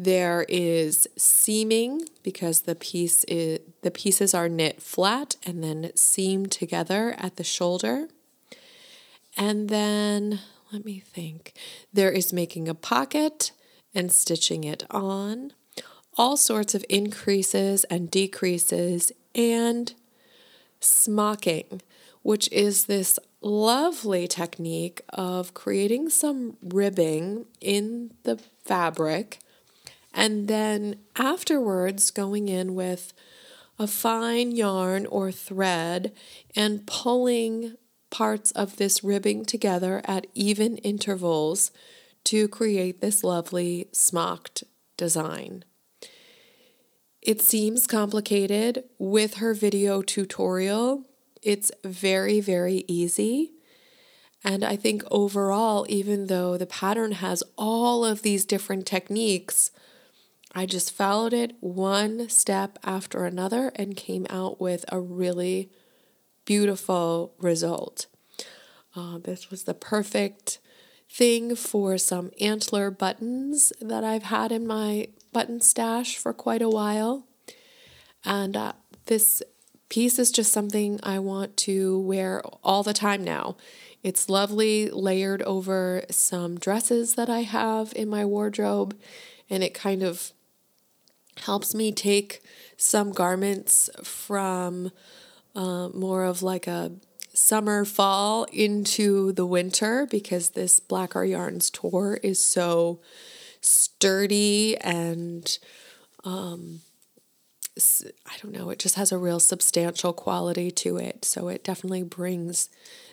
There 0.00 0.46
is 0.48 1.08
seaming 1.16 2.02
because 2.22 2.60
the 2.60 2.76
piece 2.76 3.24
is, 3.24 3.58
the 3.82 3.90
pieces 3.90 4.32
are 4.32 4.48
knit 4.48 4.80
flat 4.80 5.34
and 5.44 5.60
then 5.60 5.90
seamed 5.96 6.52
together 6.52 7.16
at 7.18 7.34
the 7.34 7.42
shoulder. 7.42 8.06
And 9.36 9.68
then 9.68 10.38
let 10.72 10.84
me 10.84 11.00
think. 11.00 11.52
There 11.92 12.12
is 12.12 12.32
making 12.32 12.68
a 12.68 12.76
pocket 12.76 13.50
and 13.92 14.12
stitching 14.12 14.62
it 14.62 14.84
on. 14.88 15.52
All 16.16 16.36
sorts 16.36 16.76
of 16.76 16.84
increases 16.88 17.82
and 17.84 18.08
decreases 18.08 19.10
and 19.34 19.92
smocking, 20.78 21.82
which 22.22 22.48
is 22.52 22.84
this 22.84 23.18
lovely 23.40 24.28
technique 24.28 25.00
of 25.08 25.54
creating 25.54 26.10
some 26.10 26.56
ribbing 26.62 27.46
in 27.60 28.12
the 28.22 28.36
fabric 28.64 29.40
and 30.18 30.48
then 30.48 30.96
afterwards, 31.14 32.10
going 32.10 32.48
in 32.48 32.74
with 32.74 33.12
a 33.78 33.86
fine 33.86 34.50
yarn 34.50 35.06
or 35.06 35.30
thread 35.30 36.12
and 36.56 36.84
pulling 36.88 37.76
parts 38.10 38.50
of 38.50 38.78
this 38.78 39.04
ribbing 39.04 39.44
together 39.44 40.02
at 40.06 40.26
even 40.34 40.78
intervals 40.78 41.70
to 42.24 42.48
create 42.48 43.00
this 43.00 43.22
lovely 43.22 43.86
smocked 43.92 44.64
design. 44.96 45.64
It 47.22 47.40
seems 47.40 47.86
complicated 47.86 48.82
with 48.98 49.34
her 49.34 49.54
video 49.54 50.02
tutorial. 50.02 51.04
It's 51.42 51.70
very, 51.84 52.40
very 52.40 52.84
easy. 52.88 53.52
And 54.42 54.64
I 54.64 54.74
think 54.74 55.04
overall, 55.12 55.86
even 55.88 56.26
though 56.26 56.56
the 56.56 56.66
pattern 56.66 57.12
has 57.12 57.44
all 57.56 58.04
of 58.04 58.22
these 58.22 58.44
different 58.44 58.84
techniques, 58.84 59.70
I 60.58 60.66
just 60.66 60.92
followed 60.92 61.32
it 61.32 61.54
one 61.60 62.28
step 62.28 62.80
after 62.82 63.24
another 63.24 63.70
and 63.76 63.94
came 63.94 64.26
out 64.28 64.60
with 64.60 64.84
a 64.88 64.98
really 64.98 65.70
beautiful 66.44 67.32
result. 67.38 68.06
Uh, 68.96 69.18
this 69.18 69.52
was 69.52 69.62
the 69.62 69.74
perfect 69.74 70.58
thing 71.08 71.54
for 71.54 71.96
some 71.96 72.32
antler 72.40 72.90
buttons 72.90 73.72
that 73.80 74.02
I've 74.02 74.24
had 74.24 74.50
in 74.50 74.66
my 74.66 75.06
button 75.32 75.60
stash 75.60 76.16
for 76.16 76.32
quite 76.32 76.60
a 76.60 76.68
while. 76.68 77.24
And 78.24 78.56
uh, 78.56 78.72
this 79.06 79.44
piece 79.88 80.18
is 80.18 80.32
just 80.32 80.52
something 80.52 80.98
I 81.04 81.20
want 81.20 81.56
to 81.58 82.00
wear 82.00 82.42
all 82.64 82.82
the 82.82 82.92
time 82.92 83.22
now. 83.22 83.56
It's 84.02 84.28
lovely 84.28 84.90
layered 84.90 85.42
over 85.42 86.02
some 86.10 86.58
dresses 86.58 87.14
that 87.14 87.30
I 87.30 87.42
have 87.42 87.92
in 87.94 88.08
my 88.08 88.24
wardrobe, 88.24 88.98
and 89.48 89.62
it 89.62 89.72
kind 89.72 90.02
of 90.02 90.32
helps 91.40 91.74
me 91.74 91.92
take 91.92 92.42
some 92.76 93.12
garments 93.12 93.90
from 94.02 94.90
uh, 95.54 95.88
more 95.88 96.24
of 96.24 96.42
like 96.42 96.66
a 96.66 96.92
summer 97.32 97.84
fall 97.84 98.44
into 98.52 99.32
the 99.32 99.46
winter 99.46 100.06
because 100.10 100.50
this 100.50 100.80
Black 100.80 101.10
Blacker 101.10 101.24
Yarns 101.24 101.70
tour 101.70 102.18
is 102.22 102.44
so 102.44 103.00
sturdy 103.60 104.76
and 104.78 105.58
um, 106.24 106.80
I 108.26 108.36
don't 108.42 108.52
know, 108.52 108.70
it 108.70 108.78
just 108.78 108.96
has 108.96 109.12
a 109.12 109.18
real 109.18 109.40
substantial 109.40 110.12
quality 110.12 110.70
to 110.72 110.96
it. 110.96 111.24
So 111.24 111.48
it 111.48 111.64
definitely 111.64 112.02
brings 112.02 112.68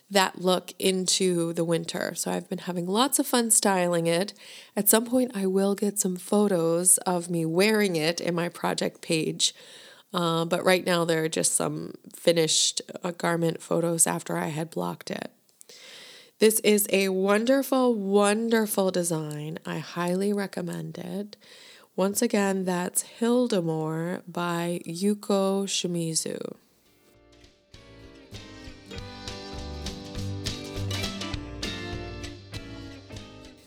that 0.09 0.41
look 0.41 0.73
into 0.77 1.53
the 1.53 1.63
winter. 1.63 2.13
So 2.15 2.31
I've 2.31 2.49
been 2.49 2.59
having 2.59 2.85
lots 2.85 3.17
of 3.19 3.25
fun 3.25 3.49
styling 3.51 4.07
it. 4.07 4.33
At 4.75 4.89
some 4.89 5.05
point, 5.05 5.31
I 5.33 5.45
will 5.47 5.73
get 5.75 5.99
some 5.99 6.15
photos 6.15 6.97
of 6.99 7.29
me 7.29 7.45
wearing 7.45 7.95
it 7.95 8.21
in 8.21 8.35
my 8.35 8.49
project 8.49 9.01
page. 9.01 9.53
Uh, 10.13 10.45
but 10.45 10.63
right 10.63 10.85
now, 10.85 11.05
there 11.05 11.23
are 11.23 11.29
just 11.29 11.53
some 11.53 11.93
finished 12.15 12.81
uh, 13.03 13.11
garment 13.11 13.61
photos 13.61 14.07
after 14.07 14.37
I 14.37 14.47
had 14.47 14.69
blocked 14.69 15.11
it. 15.11 15.31
This 16.39 16.59
is 16.59 16.85
a 16.91 17.09
wonderful, 17.09 17.95
wonderful 17.95 18.91
design. 18.91 19.57
I 19.65 19.79
highly 19.79 20.33
recommend 20.33 20.97
it. 20.97 21.37
Once 21.97 22.21
again, 22.21 22.65
that's 22.65 23.05
Hyldemor 23.19 24.21
by 24.27 24.81
Yuko 24.85 25.63
Shimizu. 25.65 26.55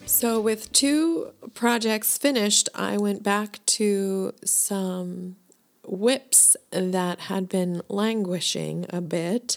So, 0.05 0.41
with 0.41 0.73
two 0.73 1.31
projects 1.55 2.19
finished, 2.19 2.69
I 2.75 2.99
went 2.99 3.23
back 3.23 3.61
to 3.67 4.35
some 4.45 5.37
WIPs 5.87 6.57
that 6.71 7.21
had 7.21 7.49
been 7.49 7.81
languishing 7.89 8.85
a 8.91 9.01
bit. 9.01 9.57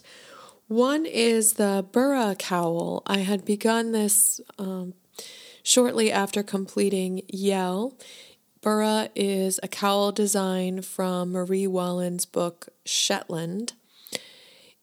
One 0.68 1.06
is 1.06 1.54
the 1.54 1.86
Burra 1.92 2.36
cowl. 2.40 3.04
I 3.06 3.20
had 3.20 3.44
begun 3.44 3.92
this 3.92 4.40
um, 4.58 4.94
shortly 5.64 6.12
after 6.12 6.44
completing 6.44 7.24
Yell. 7.28 7.98
Burra 8.62 9.10
is 9.16 9.60
a 9.64 9.68
cowl 9.68 10.12
design 10.12 10.84
from 10.84 11.32
Marie 11.32 11.66
Wallin's 11.66 12.28
book 12.28 12.68
Shetland. 12.86 13.74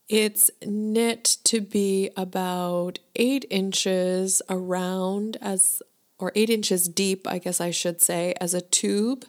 It's 0.09 0.51
knit 0.67 1.37
to 1.45 1.61
be 1.61 2.11
about 2.17 2.99
eight 3.15 3.45
inches 3.51 4.43
around 4.51 5.37
as, 5.41 5.81
or 6.19 6.33
eight 6.35 6.51
inches 6.51 6.89
deep, 6.89 7.29
I 7.29 7.39
guess 7.39 7.61
I 7.61 7.71
should 7.71 8.03
say, 8.03 8.35
as 8.41 8.53
a 8.53 8.61
tube, 8.61 9.27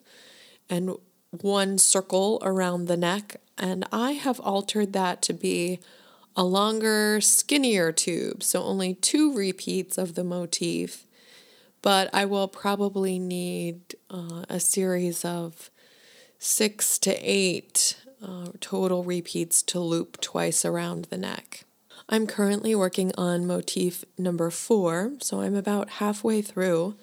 and 0.67 0.95
one 1.29 1.77
circle 1.77 2.39
around 2.41 2.85
the 2.87 2.97
neck. 2.97 3.35
And 3.55 3.85
I 3.91 4.13
have 4.13 4.39
altered 4.39 4.93
that 4.93 5.21
to 5.23 5.33
be 5.33 5.79
a 6.35 6.43
longer, 6.43 7.21
skinnier 7.21 7.91
tube, 7.91 8.41
so 8.41 8.63
only 8.63 8.95
two 8.95 9.35
repeats 9.35 9.99
of 9.99 10.15
the 10.15 10.23
motif. 10.23 11.05
But 11.81 12.09
I 12.13 12.25
will 12.25 12.47
probably 12.47 13.19
need 13.19 13.95
uh, 14.09 14.43
a 14.49 14.59
series 14.59 15.23
of 15.23 15.69
six 16.37 16.97
to 16.99 17.15
eight 17.15 17.97
uh, 18.21 18.47
total 18.59 19.03
repeats 19.03 19.61
to 19.63 19.79
loop 19.79 20.19
twice 20.19 20.65
around 20.65 21.05
the 21.05 21.17
neck. 21.17 21.63
I'm 22.09 22.25
currently 22.25 22.73
working 22.73 23.11
on 23.17 23.45
motif 23.45 24.03
number 24.17 24.49
four, 24.49 25.13
so 25.19 25.41
I'm 25.41 25.55
about 25.55 25.89
halfway 25.91 26.41
through, 26.41 26.95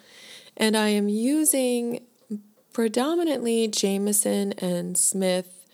and 0.57 0.77
I 0.77 0.89
am 0.89 1.09
using 1.09 2.01
predominantly 2.73 3.69
Jamieson 3.69 4.53
and 4.55 4.99
Smith 4.99 5.65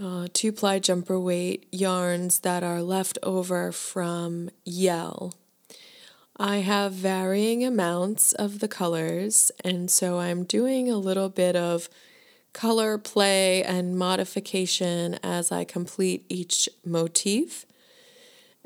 uh, 0.00 0.28
two 0.32 0.52
ply 0.52 0.78
jumper 0.78 1.18
weight 1.18 1.66
yarns 1.72 2.40
that 2.40 2.62
are 2.62 2.82
left 2.82 3.18
over 3.22 3.72
from 3.72 4.50
Yell. 4.64 5.32
I 6.38 6.56
have 6.58 6.92
varying 6.92 7.64
amounts 7.64 8.34
of 8.34 8.58
the 8.58 8.68
colors, 8.68 9.50
and 9.64 9.90
so 9.90 10.18
I'm 10.18 10.44
doing 10.44 10.90
a 10.90 10.98
little 10.98 11.30
bit 11.30 11.56
of 11.56 11.88
color 12.52 12.98
play 12.98 13.62
and 13.62 13.96
modification 13.96 15.18
as 15.22 15.50
I 15.50 15.64
complete 15.64 16.26
each 16.28 16.68
motif. 16.84 17.64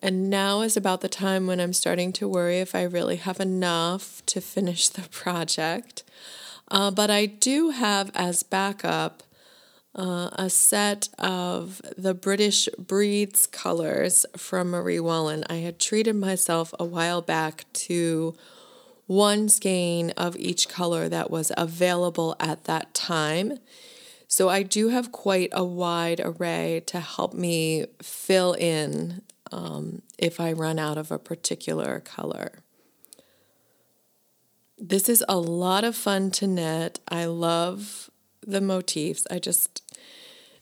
And 0.01 0.29
now 0.29 0.63
is 0.63 0.77
about 0.77 1.01
the 1.01 1.09
time 1.09 1.47
when 1.47 1.61
I'm 1.61 1.73
starting 1.73 2.13
to 2.15 2.27
worry 2.27 2.59
if 2.59 2.75
I 2.75 2.83
really 2.83 3.17
have 3.17 3.39
enough 3.39 4.25
to 4.27 4.41
finish 4.41 4.89
the 4.89 5.09
project. 5.09 6.03
Uh, 6.69 6.91
but 6.91 7.09
I 7.09 7.27
do 7.27 7.71
have 7.71 8.11
as 8.15 8.43
backup 8.43 9.23
uh, 9.95 10.31
a 10.33 10.49
set 10.49 11.09
of 11.19 11.83
the 11.97 12.15
British 12.15 12.69
Breeds 12.79 13.47
colors 13.47 14.25
from 14.37 14.71
Marie 14.71 15.01
Wallin. 15.01 15.45
I 15.51 15.57
had 15.57 15.79
treated 15.79 16.17
myself 16.17 16.73
a 16.79 16.85
while 16.85 17.23
back 17.23 17.65
to 17.73 18.35
one 19.07 19.49
skein 19.49 20.11
of 20.11 20.37
each 20.37 20.69
color 20.69 21.09
that 21.09 21.31
was 21.31 21.51
available 21.57 22.37
at 22.39 22.65
that 22.65 22.95
time. 22.95 23.59
So 24.29 24.49
I 24.49 24.63
do 24.63 24.91
have 24.91 25.11
quite 25.11 25.51
a 25.53 25.65
wide 25.65 26.21
array 26.23 26.85
to 26.87 27.01
help 27.01 27.35
me 27.35 27.87
fill 28.01 28.53
in 28.53 29.23
um, 29.51 30.03
if 30.17 30.39
I 30.39 30.53
run 30.53 30.79
out 30.79 30.97
of 30.97 31.11
a 31.11 31.19
particular 31.19 31.99
color. 31.99 32.63
This 34.79 35.09
is 35.09 35.25
a 35.29 35.39
lot 35.39 35.83
of 35.83 35.97
fun 35.97 36.31
to 36.33 36.47
knit. 36.47 37.01
I 37.09 37.25
love 37.25 38.10
the 38.47 38.61
motifs. 38.61 39.27
I 39.31 39.39
just 39.39 39.83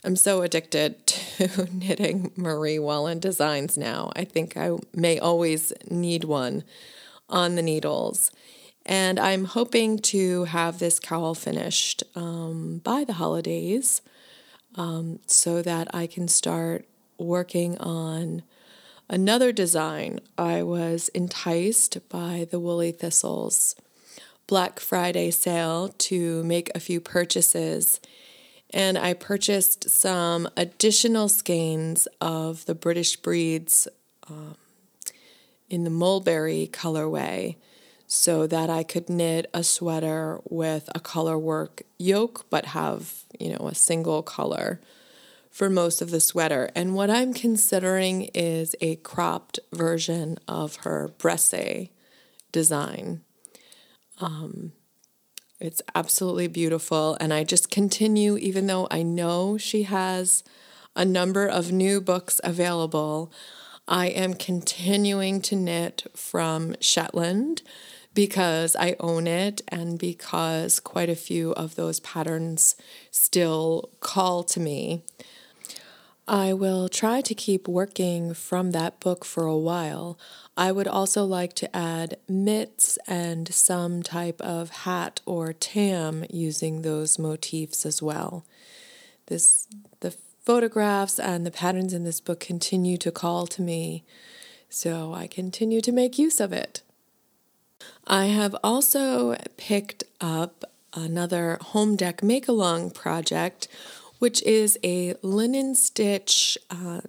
I'm 0.04 0.16
so 0.16 0.42
addicted 0.42 1.06
to 1.06 1.68
knitting 1.72 2.32
Marie 2.36 2.78
Wallin 2.78 3.18
designs 3.18 3.76
now. 3.76 4.12
I 4.14 4.24
think 4.24 4.56
I 4.56 4.76
may 4.94 5.18
always 5.18 5.72
need 5.90 6.24
one 6.24 6.64
on 7.28 7.54
the 7.54 7.62
needles. 7.62 8.30
And 8.86 9.20
I'm 9.20 9.44
hoping 9.44 9.98
to 9.98 10.44
have 10.44 10.78
this 10.78 10.98
cowl 10.98 11.34
finished 11.34 12.02
um, 12.14 12.80
by 12.82 13.04
the 13.04 13.14
holidays 13.14 14.00
um, 14.76 15.18
so 15.26 15.60
that 15.60 15.94
I 15.94 16.06
can 16.06 16.26
start 16.26 16.86
working 17.18 17.76
on 17.78 18.44
another 19.08 19.52
design. 19.52 20.20
I 20.38 20.62
was 20.62 21.08
enticed 21.10 22.08
by 22.08 22.46
the 22.50 22.60
Woolly 22.60 22.92
Thistles 22.92 23.74
Black 24.48 24.80
Friday 24.80 25.30
sale 25.30 25.90
to 25.98 26.42
make 26.42 26.70
a 26.74 26.80
few 26.80 27.00
purchases. 27.00 28.00
And 28.70 28.98
I 28.98 29.12
purchased 29.12 29.88
some 29.90 30.48
additional 30.56 31.28
skeins 31.28 32.08
of 32.20 32.64
the 32.64 32.74
British 32.74 33.16
breeds 33.16 33.86
um, 34.28 34.56
in 35.68 35.84
the 35.84 35.90
mulberry 35.90 36.68
colorway 36.72 37.56
so 38.06 38.46
that 38.46 38.70
I 38.70 38.84
could 38.84 39.10
knit 39.10 39.50
a 39.52 39.62
sweater 39.62 40.40
with 40.48 40.88
a 40.94 41.00
color 41.00 41.38
work 41.38 41.82
yoke, 41.98 42.46
but 42.48 42.66
have, 42.66 43.24
you 43.38 43.50
know, 43.50 43.68
a 43.68 43.74
single 43.74 44.22
color 44.22 44.80
for 45.50 45.68
most 45.68 46.00
of 46.00 46.10
the 46.10 46.20
sweater. 46.20 46.70
And 46.74 46.94
what 46.94 47.10
I'm 47.10 47.34
considering 47.34 48.30
is 48.34 48.74
a 48.80 48.96
cropped 48.96 49.60
version 49.74 50.38
of 50.48 50.76
her 50.76 51.10
Bressay 51.18 51.90
design. 52.50 53.20
Um, 54.20 54.72
it's 55.60 55.82
absolutely 55.94 56.48
beautiful. 56.48 57.16
And 57.20 57.32
I 57.32 57.44
just 57.44 57.70
continue, 57.70 58.36
even 58.36 58.66
though 58.66 58.86
I 58.90 59.02
know 59.02 59.58
she 59.58 59.84
has 59.84 60.44
a 60.94 61.04
number 61.04 61.46
of 61.46 61.72
new 61.72 62.00
books 62.00 62.40
available, 62.44 63.32
I 63.86 64.08
am 64.08 64.34
continuing 64.34 65.40
to 65.42 65.56
knit 65.56 66.06
from 66.14 66.76
Shetland 66.80 67.62
because 68.14 68.76
I 68.76 68.96
own 69.00 69.26
it 69.26 69.62
and 69.68 69.98
because 69.98 70.80
quite 70.80 71.08
a 71.08 71.14
few 71.14 71.52
of 71.52 71.76
those 71.76 72.00
patterns 72.00 72.76
still 73.10 73.90
call 74.00 74.42
to 74.44 74.60
me. 74.60 75.02
I 76.26 76.52
will 76.52 76.88
try 76.90 77.22
to 77.22 77.34
keep 77.34 77.66
working 77.66 78.34
from 78.34 78.72
that 78.72 79.00
book 79.00 79.24
for 79.24 79.44
a 79.44 79.56
while. 79.56 80.18
I 80.58 80.72
would 80.72 80.88
also 80.88 81.24
like 81.24 81.52
to 81.54 81.74
add 81.74 82.16
mitts 82.28 82.98
and 83.06 83.54
some 83.54 84.02
type 84.02 84.40
of 84.40 84.70
hat 84.70 85.20
or 85.24 85.52
tam 85.52 86.24
using 86.30 86.82
those 86.82 87.16
motifs 87.16 87.86
as 87.86 88.02
well. 88.02 88.44
This 89.26 89.68
the 90.00 90.10
photographs 90.42 91.20
and 91.20 91.46
the 91.46 91.52
patterns 91.52 91.94
in 91.94 92.02
this 92.02 92.20
book 92.20 92.40
continue 92.40 92.96
to 92.98 93.12
call 93.12 93.46
to 93.46 93.62
me, 93.62 94.02
so 94.68 95.14
I 95.14 95.28
continue 95.28 95.80
to 95.80 95.92
make 95.92 96.18
use 96.18 96.40
of 96.40 96.52
it. 96.52 96.82
I 98.04 98.24
have 98.26 98.56
also 98.64 99.36
picked 99.56 100.02
up 100.20 100.64
another 100.92 101.58
home 101.60 101.96
dec 101.96 102.20
make 102.20 102.48
along 102.48 102.90
project 102.90 103.68
which 104.18 104.42
is 104.42 104.76
a 104.82 105.14
linen 105.22 105.76
stitch 105.76 106.58
uh, 106.70 107.00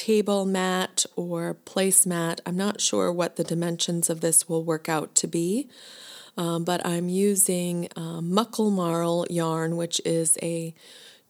table 0.00 0.46
mat 0.46 1.04
or 1.14 1.58
placemat. 1.66 2.40
I'm 2.46 2.56
not 2.56 2.80
sure 2.80 3.12
what 3.12 3.36
the 3.36 3.44
dimensions 3.44 4.08
of 4.08 4.22
this 4.22 4.48
will 4.48 4.64
work 4.64 4.88
out 4.88 5.14
to 5.16 5.26
be, 5.26 5.68
um, 6.38 6.64
but 6.64 6.84
I'm 6.86 7.10
using 7.10 7.86
uh, 7.96 8.22
Muckle 8.22 8.70
Marl 8.70 9.26
yarn, 9.28 9.76
which 9.76 10.00
is 10.06 10.38
a 10.40 10.74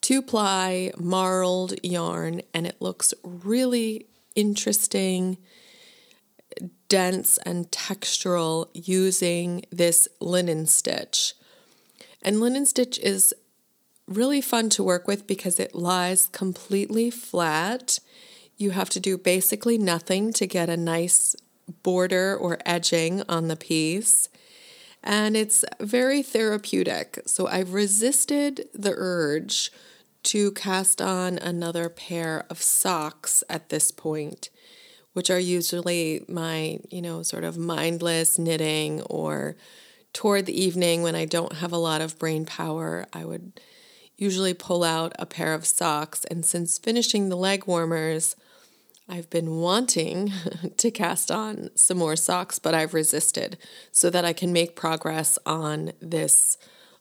two 0.01 0.23
ply 0.23 0.93
marled 0.97 1.75
yarn, 1.83 2.43
and 2.55 2.65
it 2.65 2.77
looks 2.79 3.13
really 3.25 4.07
interesting, 4.37 5.37
dense, 6.89 7.39
and 7.39 7.73
textural 7.73 8.69
using 8.73 9.65
this 9.71 10.07
linen 10.21 10.67
stitch. 10.67 11.35
And 12.23 12.39
linen 12.39 12.67
stitch 12.67 13.01
is 13.01 13.35
really 14.07 14.41
fun 14.41 14.71
to 14.71 14.85
work 14.85 15.09
with 15.09 15.27
because 15.27 15.59
it 15.59 15.75
lies 15.75 16.29
completely 16.29 17.11
flat. 17.11 17.99
You 18.61 18.73
have 18.73 18.91
to 18.91 19.01
do 19.01 19.17
basically 19.17 19.79
nothing 19.79 20.35
to 20.35 20.47
get 20.47 20.69
a 20.69 20.77
nice 20.77 21.35
border 21.83 22.37
or 22.37 22.59
edging 22.67 23.23
on 23.27 23.49
the 23.49 23.57
piece. 23.57 24.29
And 25.03 25.35
it's 25.35 25.65
very 25.81 26.23
therapeutic. 26.23 27.23
So 27.25 27.47
I've 27.47 27.73
resisted 27.73 28.69
the 28.75 28.93
urge 28.95 29.73
to 30.25 30.53
cast 30.53 31.01
on 31.01 31.39
another 31.39 31.89
pair 31.89 32.45
of 32.51 32.61
socks 32.61 33.43
at 33.49 33.71
this 33.71 33.91
point, 33.91 34.51
which 35.15 35.31
are 35.31 35.41
usually 35.41 36.27
my, 36.29 36.81
you 36.91 37.01
know, 37.01 37.23
sort 37.23 37.45
of 37.45 37.57
mindless 37.57 38.39
knitting 38.39 39.01
or 39.05 39.57
toward 40.13 40.45
the 40.45 40.63
evening 40.63 41.03
when 41.03 41.15
I 41.15 41.25
don't 41.25 41.55
have 41.55 41.73
a 41.73 41.79
lot 41.79 42.03
of 42.03 42.19
brain 42.19 42.45
power. 42.45 43.07
I 43.15 43.25
would 43.25 43.59
usually 44.19 44.53
pull 44.53 44.85
out 44.85 45.15
a 45.19 45.25
pair 45.25 45.55
of 45.55 45.65
socks. 45.65 46.27
And 46.27 46.45
since 46.45 46.77
finishing 46.77 47.31
the 47.31 47.37
leg 47.37 47.67
warmers, 47.67 48.37
I've 49.11 49.29
been 49.29 49.57
wanting 49.57 50.33
to 50.77 50.91
cast 50.91 51.31
on 51.31 51.71
some 51.75 51.99
more 51.99 52.17
socks, 52.17 52.59
but 52.61 52.75
I've 52.75 52.95
resisted 52.95 53.59
so 53.91 54.09
that 54.09 54.25
I 54.25 54.33
can 54.33 54.53
make 54.53 54.77
progress 54.77 55.39
on 55.45 55.93
this 56.01 56.57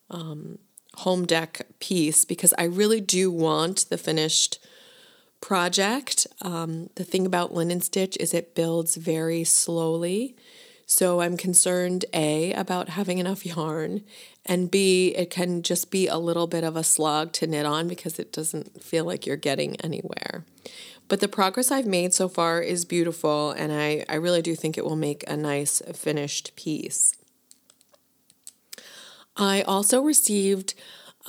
um, 0.09 0.57
home 0.95 1.27
dec 1.27 1.61
piece 1.79 2.25
because 2.25 2.53
I 2.57 2.63
really 2.63 2.99
do 2.99 3.29
want 3.31 3.89
the 3.89 3.97
finished 3.97 4.59
project. 5.39 6.25
Um, 6.41 6.89
the 6.95 7.03
thing 7.03 7.25
about 7.25 7.53
linen 7.53 7.79
stitch 7.79 8.17
is 8.19 8.33
it 8.33 8.55
builds 8.55 8.95
very 8.95 9.43
slowly. 9.43 10.35
So 10.87 11.21
I'm 11.21 11.37
concerned 11.37 12.05
A, 12.15 12.51
about 12.53 12.89
having 12.89 13.19
enough 13.19 13.45
yarn, 13.45 14.01
and 14.43 14.71
B, 14.71 15.13
it 15.15 15.29
can 15.29 15.61
just 15.61 15.91
be 15.91 16.07
a 16.07 16.17
little 16.17 16.47
bit 16.47 16.63
of 16.63 16.75
a 16.75 16.83
slog 16.83 17.31
to 17.33 17.45
knit 17.45 17.67
on 17.67 17.87
because 17.87 18.17
it 18.17 18.33
doesn't 18.33 18.81
feel 18.83 19.05
like 19.05 19.27
you're 19.27 19.37
getting 19.37 19.79
anywhere. 19.81 20.45
But 21.09 21.19
the 21.19 21.27
progress 21.27 21.71
I've 21.71 21.87
made 21.87 22.13
so 22.13 22.29
far 22.29 22.61
is 22.61 22.85
beautiful, 22.85 23.51
and 23.51 23.73
I, 23.73 24.05
I 24.07 24.15
really 24.15 24.43
do 24.43 24.55
think 24.55 24.77
it 24.77 24.85
will 24.85 24.95
make 24.95 25.23
a 25.27 25.35
nice 25.35 25.81
finished 25.93 26.55
piece. 26.55 27.13
I 29.35 29.63
also 29.63 30.01
received 30.01 30.75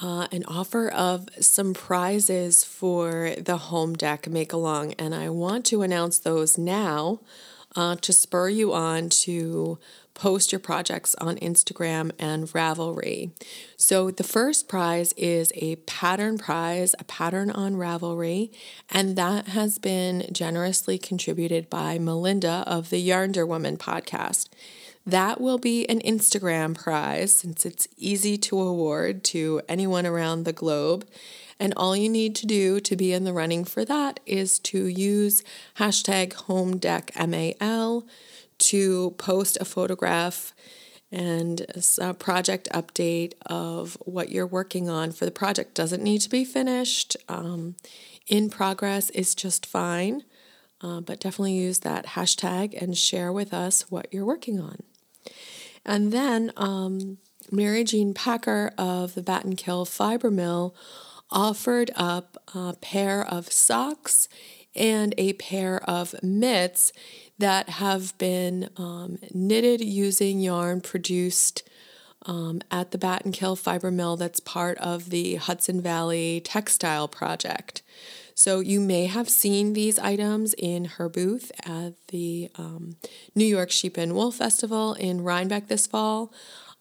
uh, 0.03 0.29
an 0.33 0.45
offer 0.47 0.89
of 0.89 1.29
some 1.41 1.73
prizes 1.73 2.63
for 2.63 3.33
the 3.39 3.57
home 3.57 3.97
dec 3.97 4.29
make 4.29 4.53
along, 4.53 4.93
and 4.99 5.15
I 5.15 5.31
want 5.31 5.65
to 5.67 5.81
announce 5.81 6.19
those 6.19 6.59
now 6.59 7.21
uh, 7.75 7.97
to 7.97 8.13
spur 8.13 8.51
you 8.51 8.75
on 8.75 9.09
to 9.09 9.79
post 10.21 10.53
your 10.53 10.59
projects 10.59 11.15
on 11.15 11.37
Instagram 11.37 12.11
and 12.19 12.47
Ravelry. 12.49 13.31
So, 13.79 14.11
the 14.11 14.23
first 14.23 14.69
prize 14.69 15.15
is 15.15 15.51
a 15.55 15.77
pattern 15.77 16.37
prize, 16.37 16.95
a 16.99 17.05
pattern 17.05 17.51
on 17.51 17.77
Ravelry, 17.77 18.51
and 18.91 19.17
that 19.17 19.49
has 19.49 19.79
been 19.79 20.27
generously 20.31 20.99
contributed 20.99 21.71
by 21.71 21.99
Melinda 21.99 22.65
of 22.67 22.91
the 22.91 23.09
Yarnderwoman 23.09 23.79
podcast. 23.79 24.49
That 25.07 25.41
will 25.41 25.57
be 25.57 25.89
an 25.89 26.01
Instagram 26.01 26.75
prize 26.75 27.33
since 27.33 27.65
it's 27.65 27.89
easy 27.97 28.37
to 28.37 28.61
award 28.61 29.25
to 29.25 29.63
anyone 29.71 30.05
around 30.05 30.45
the 30.45 30.53
globe. 30.53 31.09
And 31.59 31.73
all 31.79 31.97
you 31.97 32.11
need 32.11 32.35
to 32.37 32.47
do 32.47 32.79
to 32.81 32.95
be 32.95 33.15
in 33.15 33.25
the 33.25 33.33
running 33.33 33.65
for 33.65 33.87
that 33.87 34.21
is 34.27 34.59
to 34.61 34.85
use 34.85 35.43
hashtag 35.79 36.33
HomeDecMAL 36.33 38.05
to 38.61 39.11
post 39.13 39.59
a 39.61 39.65
photograph 39.65 40.55
and 41.13 41.67
a 41.99 42.15
project 42.15 42.69
update 42.73 43.33
of 43.47 43.97
what 44.05 44.31
you're 44.31 44.47
working 44.47 44.89
on 44.89 45.11
for 45.11 45.25
the 45.25 45.31
project. 45.31 45.75
Doesn't 45.75 46.03
need 46.03 46.21
to 46.21 46.31
be 46.31 46.45
finished. 46.45 47.17
Um, 47.29 47.75
in 48.29 48.49
progress 48.49 49.11
is 49.11 49.35
just 49.35 49.67
fine, 49.67 50.23
uh, 50.81 51.01
but 51.01 51.19
definitely 51.19 51.55
use 51.55 51.81
that 51.81 52.07
hashtag 52.07 52.81
and 52.81 52.97
share 52.97 53.33
with 53.33 53.53
us 53.53 53.91
what 53.91 54.07
you're 54.13 54.25
working 54.25 54.61
on. 54.61 54.85
And 55.85 56.13
then 56.13 56.53
um, 56.57 57.19
Mary 57.51 57.83
Jeanne 57.83 58.15
Packer 58.15 58.73
of 58.79 59.15
the 59.15 59.23
Battenkill 59.23 59.89
Fiber 59.89 60.31
Mill 60.31 60.75
offered 61.31 61.91
up 61.97 62.37
a 62.55 62.75
pair 62.81 63.25
of 63.25 63.53
socks 63.53 64.29
and 64.75 65.15
a 65.19 65.33
pair 65.35 65.83
of 65.89 66.15
mitts 66.23 66.93
that 67.39 67.69
have 67.69 68.17
been 68.19 68.69
um, 68.77 69.19
knitted 69.33 69.81
using 69.81 70.41
yarn 70.41 70.81
produced 70.81 71.69
um, 72.27 72.61
at 72.71 72.91
the 72.91 72.99
Battenkill 72.99 73.57
Fiber 73.59 73.91
Mill 73.91 74.17
that's 74.17 74.41
part 74.41 74.77
of 74.79 75.11
the 75.11 75.37
Hudson 75.37 75.81
Valley 75.81 76.41
Textile 76.45 77.09
Project. 77.09 77.83
So 78.35 78.61
you 78.61 78.81
may 78.81 79.07
have 79.07 79.29
seen 79.29 79.73
these 79.73 79.99
items 79.99 80.55
in 80.55 80.87
her 80.87 81.09
booth 81.09 81.51
at 81.65 81.95
the 82.09 82.51
um, 82.57 82.97
New 83.35 83.45
York 83.45 83.71
Sheep 83.71 83.97
and 83.97 84.15
Wool 84.15 84.31
Festival 84.33 84.95
in 84.95 85.23
Rhinebeck 85.23 85.69
this 85.69 85.87
fall. 85.87 86.33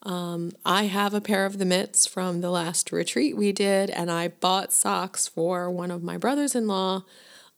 Um, 0.03 0.53
I 0.65 0.83
have 0.83 1.13
a 1.13 1.19
pair 1.19 1.45
of 1.45 1.57
the 1.57 1.65
mitts 1.65 2.05
from 2.05 2.39
the 2.39 2.51
last 2.51 2.91
retreat 2.93 3.35
we 3.35 3.51
did, 3.51 3.89
and 3.89 4.09
I 4.09 4.29
bought 4.29 4.71
socks 4.71 5.27
for 5.27 5.69
one 5.69 5.91
of 5.91 6.01
my 6.03 6.15
brothers 6.15 6.55
in 6.55 6.67
law 6.67 7.03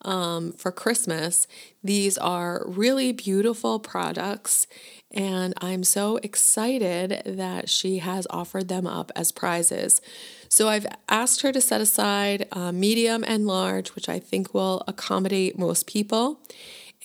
um, 0.03 0.51
for 0.53 0.71
Christmas. 0.71 1.47
These 1.83 2.17
are 2.17 2.63
really 2.65 3.11
beautiful 3.11 3.79
products, 3.79 4.67
and 5.11 5.53
I'm 5.61 5.83
so 5.83 6.17
excited 6.17 7.21
that 7.25 7.69
she 7.69 7.99
has 7.99 8.27
offered 8.29 8.67
them 8.67 8.87
up 8.87 9.11
as 9.15 9.31
prizes. 9.31 10.01
So 10.49 10.67
I've 10.67 10.87
asked 11.07 11.41
her 11.41 11.51
to 11.51 11.61
set 11.61 11.79
aside 11.81 12.47
uh, 12.51 12.71
medium 12.71 13.23
and 13.25 13.47
large, 13.47 13.95
which 13.95 14.09
I 14.09 14.19
think 14.19 14.53
will 14.53 14.83
accommodate 14.87 15.57
most 15.57 15.87
people. 15.87 16.41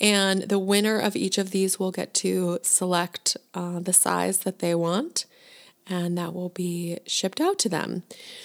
And 0.00 0.42
the 0.42 0.58
winner 0.58 0.98
of 0.98 1.16
each 1.16 1.38
of 1.38 1.52
these 1.52 1.78
will 1.78 1.90
get 1.90 2.12
to 2.14 2.58
select 2.62 3.36
uh, 3.54 3.80
the 3.80 3.92
size 3.92 4.38
that 4.40 4.58
they 4.58 4.74
want, 4.74 5.24
and 5.86 6.18
that 6.18 6.34
will 6.34 6.48
be 6.48 6.98
shipped 7.06 7.40
out 7.40 7.58
to 7.60 7.68
them. 7.68 8.02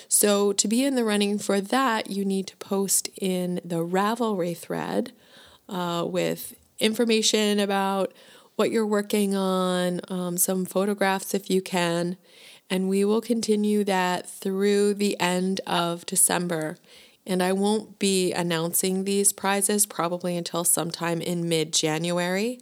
So, 0.08 0.54
to 0.54 0.68
be 0.68 0.84
in 0.84 0.96
the 0.96 1.04
running 1.04 1.40
for 1.40 1.60
that, 1.60 2.10
you 2.10 2.24
need 2.24 2.48
to 2.48 2.58
post 2.58 3.10
in 3.18 3.60
the 3.66 3.84
Ravelry 3.84 4.56
thread 4.56 5.12
uh, 5.68 6.06
with 6.08 6.54
information 6.80 7.60
about 7.60 8.14
what 8.56 8.72
you're 8.72 8.86
working 8.86 9.36
on, 9.36 10.02
um, 10.10 10.38
some 10.38 10.66
photographs 10.66 11.34
if 11.34 11.50
you 11.50 11.62
can, 11.62 12.18
and 12.70 12.90
we 12.90 13.04
will 13.04 13.22
continue 13.22 13.84
that 13.84 14.30
through 14.30 14.94
the 14.94 15.20
end 15.20 15.62
of 15.66 16.06
December. 16.06 16.78
And 17.26 17.42
I 17.42 17.54
won't 17.54 18.00
be 18.00 18.34
announcing 18.34 19.04
these 19.04 19.32
prizes 19.32 19.86
probably 19.86 20.36
until 20.36 20.64
sometime 20.64 21.22
in 21.22 21.48
mid 21.48 21.74
January. 21.74 22.60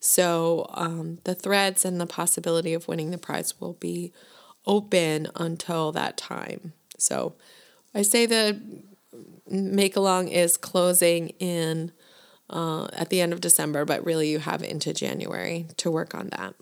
So 0.00 0.66
um, 0.74 1.18
the 1.24 1.34
threads 1.34 1.84
and 1.84 2.00
the 2.00 2.06
possibility 2.06 2.74
of 2.74 2.88
winning 2.88 3.10
the 3.10 3.18
prize 3.18 3.60
will 3.60 3.74
be 3.74 4.12
open 4.66 5.28
until 5.34 5.92
that 5.92 6.16
time. 6.16 6.72
So 6.98 7.34
I 7.94 8.02
say 8.02 8.26
the 8.26 8.60
make 9.50 9.96
along 9.96 10.28
is 10.28 10.56
closing 10.56 11.28
in 11.38 11.92
uh, 12.50 12.88
at 12.92 13.10
the 13.10 13.20
end 13.20 13.32
of 13.32 13.40
December, 13.40 13.84
but 13.84 14.04
really 14.04 14.28
you 14.28 14.38
have 14.38 14.62
into 14.62 14.92
January 14.92 15.66
to 15.78 15.90
work 15.90 16.14
on 16.14 16.28
that. 16.30 16.54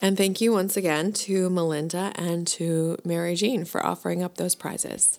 And 0.00 0.16
thank 0.16 0.40
you 0.40 0.52
once 0.52 0.76
again 0.76 1.12
to 1.12 1.48
Melinda 1.48 2.12
and 2.16 2.46
to 2.48 2.98
Mary 3.04 3.34
Jeanne 3.34 3.64
for 3.64 3.84
offering 3.84 4.22
up 4.22 4.36
those 4.36 4.54
prizes. 4.54 5.18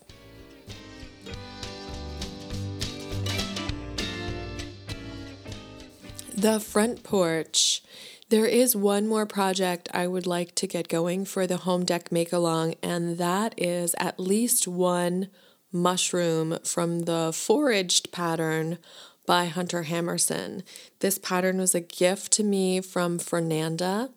The 6.36 6.60
front 6.60 7.02
porch. 7.02 7.82
There 8.28 8.44
is 8.44 8.76
one 8.76 9.08
more 9.08 9.24
project 9.24 9.88
I 9.94 10.06
would 10.06 10.26
like 10.26 10.54
to 10.56 10.66
get 10.66 10.86
going 10.86 11.24
for 11.24 11.46
the 11.46 11.56
home 11.56 11.86
dec 11.86 12.12
make 12.12 12.30
along, 12.30 12.74
and 12.82 13.16
that 13.16 13.54
is 13.56 13.94
at 13.98 14.20
least 14.20 14.68
one 14.68 15.28
mushroom 15.72 16.58
from 16.62 17.00
the 17.00 17.32
foraged 17.34 18.12
pattern 18.12 18.76
by 19.24 19.46
Hunter 19.46 19.84
Hammersen. 19.84 20.62
This 20.98 21.16
pattern 21.18 21.56
was 21.56 21.74
a 21.74 21.80
gift 21.80 22.32
to 22.32 22.44
me 22.44 22.82
from 22.82 23.18
Fernanda, 23.18 24.10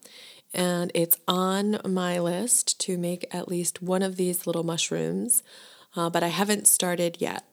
and 0.53 0.91
it's 0.93 1.17
on 1.25 1.79
my 1.87 2.19
list 2.19 2.81
to 2.81 2.97
make 2.97 3.33
at 3.33 3.47
least 3.47 3.81
one 3.81 4.01
of 4.01 4.17
these 4.17 4.45
little 4.45 4.63
mushrooms, 4.63 5.41
uh, 5.95 6.09
but 6.09 6.21
I 6.21 6.27
haven't 6.27 6.67
started 6.67 7.21
yet. 7.21 7.45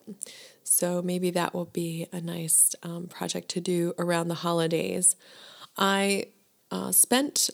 So 0.69 1.01
maybe 1.01 1.31
that 1.31 1.53
will 1.53 1.65
be 1.65 2.07
a 2.11 2.19
nice 2.19 2.75
um, 2.83 3.07
project 3.07 3.47
to 3.49 3.61
do 3.61 3.93
around 3.97 4.27
the 4.27 4.35
holidays. 4.35 5.15
I 5.77 6.25
uh, 6.69 6.91
spent 6.91 7.49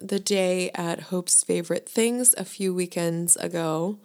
the 0.00 0.20
day 0.20 0.70
at 0.74 1.04
Hope's 1.04 1.42
Favorite 1.42 1.88
Things 1.88 2.34
a 2.36 2.44
few 2.44 2.74
weekends 2.74 3.36
ago. 3.36 3.98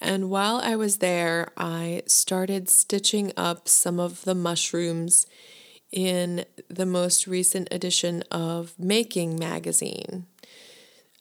And 0.00 0.30
while 0.30 0.56
I 0.56 0.74
was 0.74 0.98
there, 0.98 1.52
I 1.56 2.02
started 2.06 2.68
stitching 2.68 3.32
up 3.36 3.68
some 3.68 4.00
of 4.00 4.24
the 4.24 4.34
mushrooms 4.34 5.26
in 5.92 6.44
the 6.68 6.86
most 6.86 7.26
recent 7.26 7.68
edition 7.70 8.22
of 8.30 8.74
Making 8.78 9.38
magazine. 9.38 10.26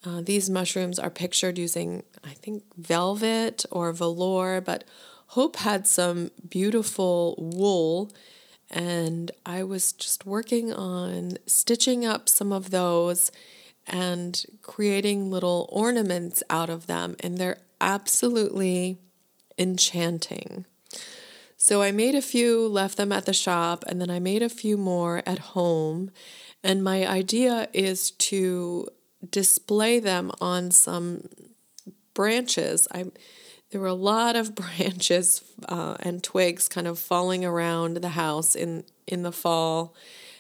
Uh, 0.06 0.22
these 0.22 0.50
mushrooms 0.50 1.00
are 1.00 1.10
pictured 1.10 1.58
using, 1.58 2.04
I 2.24 2.34
think, 2.34 2.64
velvet 2.78 3.66
or 3.72 3.92
velour, 3.92 4.62
but 4.62 4.84
Hope 5.28 5.58
had 5.58 5.88
some 5.88 6.32
beautiful 6.48 7.36
wool, 7.38 8.12
and 8.70 9.32
I 9.46 9.64
was 9.64 9.92
just 9.92 10.26
working 10.26 10.74
on 10.74 11.38
stitching 11.46 12.06
up 12.06 12.30
some 12.30 12.52
of 12.52 12.72
those 12.72 13.32
and 13.88 14.46
creating 14.62 15.30
little 15.30 15.68
ornaments 15.72 16.42
out 16.50 16.70
of 16.70 16.88
them, 16.88 17.16
and 17.20 17.38
they're 17.38 17.60
absolutely 17.82 19.00
enchanting. 19.58 20.66
So 21.58 21.82
I 21.82 21.92
made 21.92 22.16
a 22.16 22.22
few, 22.22 22.68
left 22.68 22.98
them 22.98 23.12
at 23.12 23.26
the 23.26 23.34
shop, 23.34 23.84
and 23.88 24.00
then 24.00 24.10
I 24.10 24.20
made 24.20 24.44
a 24.44 24.50
few 24.50 24.78
more 24.78 25.24
at 25.26 25.40
home. 25.40 26.12
And 26.64 26.84
my 26.84 27.08
idea 27.08 27.70
is 27.74 28.12
to 28.12 28.88
display 29.30 30.00
them 30.00 30.32
on 30.42 30.72
some 30.72 31.30
branches. 32.14 32.88
I 32.92 33.06
there 33.76 33.82
were 33.82 33.88
a 33.88 33.94
lot 33.94 34.38
of 34.38 34.56
branches 34.62 35.44
uh, 35.68 35.98
and 36.00 36.24
twigs 36.24 36.70
kind 36.70 36.88
of 36.88 36.98
falling 36.98 37.44
around 37.44 37.98
the 37.98 38.10
house 38.10 38.56
in 38.56 38.86
in 39.06 39.24
the 39.24 39.34
fall 39.34 39.94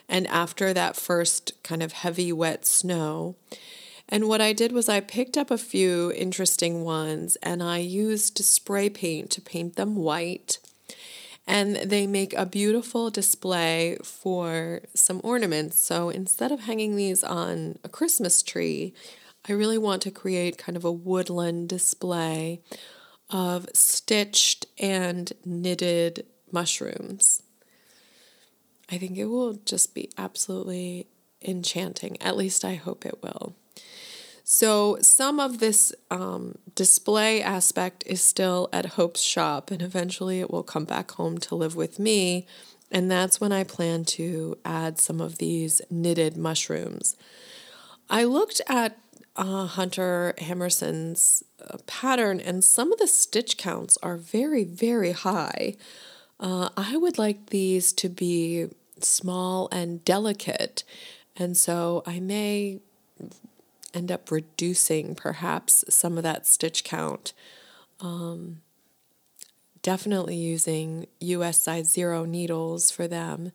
and 0.07 0.25
after 0.27 0.73
that 0.73 0.95
first 0.95 1.51
kind 1.61 1.83
of 1.83 1.91
heavy 1.91 2.31
wet 2.31 2.65
snow. 2.65 3.35
And 4.07 4.29
what 4.29 4.39
I 4.39 4.53
did 4.53 4.71
was 4.71 4.87
I 4.87 5.01
picked 5.01 5.35
up 5.35 5.51
a 5.51 5.57
few 5.57 6.13
interesting 6.15 6.85
ones 6.85 7.35
and 7.43 7.61
I 7.61 7.79
used 7.79 8.37
spray 8.37 8.89
paint 8.89 9.31
to 9.31 9.41
paint 9.41 9.75
them 9.75 9.97
white. 9.97 10.59
And 11.45 11.75
they 11.75 12.07
make 12.07 12.33
a 12.35 12.45
beautiful 12.45 13.09
display 13.09 13.97
for 14.01 14.79
some 14.93 15.19
ornaments. 15.25 15.77
So 15.77 16.09
instead 16.09 16.53
of 16.53 16.61
hanging 16.61 16.95
these 16.95 17.21
on 17.21 17.79
a 17.83 17.89
Christmas 17.89 18.41
tree, 18.41 18.93
I 19.49 19.51
really 19.51 19.77
want 19.77 20.01
to 20.03 20.11
create 20.11 20.57
kind 20.57 20.77
of 20.77 20.85
a 20.85 20.91
woodland 20.91 21.67
display 21.67 22.61
of 23.35 23.67
stitched 23.73 24.65
and 24.79 25.33
knitted 25.43 26.25
mushrooms. 26.53 27.43
I 28.89 28.97
think 28.97 29.17
it 29.17 29.25
will 29.25 29.55
just 29.65 29.93
be 29.93 30.09
absolutely 30.17 31.07
enchanting. 31.41 32.15
At 32.21 32.37
least 32.37 32.63
I 32.63 32.75
hope 32.75 33.05
it 33.05 33.21
will. 33.21 33.53
So, 34.45 34.99
some 35.01 35.41
of 35.41 35.59
this 35.59 35.91
um, 36.09 36.59
display 36.75 37.41
aspect 37.41 38.05
is 38.07 38.21
still 38.21 38.69
at 38.71 38.85
Hope's 38.85 39.21
shop, 39.21 39.69
and 39.69 39.81
eventually 39.81 40.39
it 40.39 40.49
will 40.49 40.63
come 40.63 40.85
back 40.85 41.11
home 41.11 41.37
to 41.39 41.55
live 41.55 41.75
with 41.75 41.99
me. 41.99 42.47
And 42.89 43.11
that's 43.11 43.41
when 43.41 43.51
I 43.51 43.65
plan 43.65 44.05
to 44.05 44.57
add 44.63 44.97
some 44.97 45.19
of 45.19 45.39
these 45.39 45.81
knitted 45.89 46.37
mushrooms. 46.37 47.17
I 48.09 48.23
looked 48.23 48.61
at 48.69 48.97
uh, 49.35 49.65
Hunter 49.65 50.33
Hammersen's 50.37 51.43
uh, 51.69 51.77
pattern, 51.87 52.39
and 52.39 52.63
some 52.63 52.91
of 52.91 52.99
the 52.99 53.07
stitch 53.07 53.57
counts 53.57 53.97
are 54.01 54.17
very, 54.17 54.63
very 54.63 55.11
high. 55.11 55.75
Uh, 56.39 56.69
I 56.77 56.97
would 56.97 57.17
like 57.17 57.47
these 57.47 57.93
to 57.93 58.09
be 58.09 58.67
small 58.99 59.67
and 59.71 60.03
delicate, 60.05 60.83
and 61.35 61.57
so 61.57 62.03
I 62.05 62.19
may 62.19 62.79
end 63.93 64.11
up 64.11 64.31
reducing 64.31 65.15
perhaps 65.15 65.85
some 65.89 66.17
of 66.17 66.23
that 66.23 66.45
stitch 66.45 66.83
count. 66.83 67.33
Um, 68.01 68.61
definitely 69.81 70.35
using 70.35 71.07
US 71.19 71.61
size 71.61 71.91
zero 71.91 72.25
needles 72.25 72.91
for 72.91 73.07
them 73.07 73.51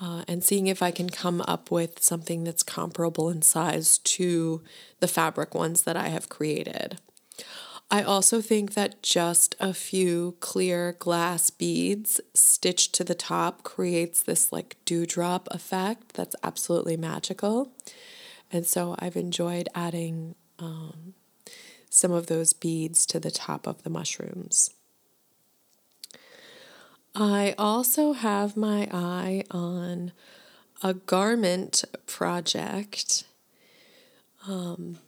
uh, 0.00 0.24
and 0.26 0.42
seeing 0.42 0.66
if 0.66 0.82
I 0.82 0.90
can 0.90 1.08
come 1.08 1.40
up 1.42 1.70
with 1.70 2.02
something 2.02 2.44
that's 2.44 2.62
comparable 2.62 3.30
in 3.30 3.42
size 3.42 3.98
to 3.98 4.62
the 5.00 5.08
fabric 5.08 5.54
ones 5.54 5.82
that 5.82 5.96
I 5.96 6.08
have 6.08 6.28
created. 6.28 6.98
I 7.90 8.02
also 8.02 8.40
think 8.40 8.74
that 8.74 9.02
just 9.02 9.54
a 9.60 9.74
few 9.74 10.36
clear 10.40 10.96
glass 10.98 11.50
beads 11.50 12.20
stitched 12.32 12.94
to 12.94 13.04
the 13.04 13.14
top 13.14 13.62
creates 13.62 14.22
this 14.22 14.52
like 14.52 14.76
dewdrop 14.84 15.48
effect 15.50 16.14
that's 16.14 16.34
absolutely 16.42 16.96
magical. 16.96 17.72
And 18.50 18.66
so 18.66 18.96
I've 18.98 19.16
enjoyed 19.16 19.68
adding 19.74 20.34
um, 20.58 21.14
some 21.88 22.10
of 22.10 22.26
those 22.26 22.52
beads 22.52 23.06
to 23.06 23.20
the 23.20 23.30
top 23.30 23.66
of 23.66 23.82
the 23.82 23.90
mushrooms. 23.90 24.70
I 27.14 27.54
also 27.56 28.12
have 28.12 28.56
my 28.56 28.88
eye 28.90 29.44
on 29.50 30.10
a 30.82 30.94
garment 30.94 31.84
project. 32.06 33.22
Um, 34.48 34.98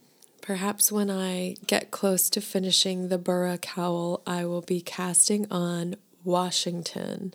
perhaps 0.41 0.89
when 0.89 1.11
I 1.11 1.55
get 1.67 1.91
close 1.91 2.29
to 2.29 2.39
finishing 2.39 3.09
the 3.09 3.17
Burra 3.17 3.57
cowl, 3.57 4.21
I 4.25 4.45
will 4.45 4.61
be 4.61 4.79
casting 4.79 5.51
on 5.51 5.95
Washington. 6.23 7.33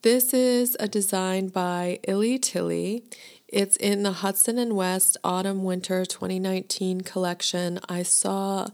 This 0.00 0.32
is 0.32 0.78
a 0.80 0.88
design 0.88 1.48
by 1.48 2.00
Illy 2.04 2.38
Tilly. 2.38 3.04
It's 3.48 3.76
in 3.76 4.02
the 4.02 4.12
Hudson 4.12 4.58
and 4.58 4.74
West 4.74 5.18
Autumn 5.22 5.62
Winter 5.62 6.06
2019 6.06 7.02
collection. 7.02 7.78
I 7.86 8.02
saw 8.02 8.68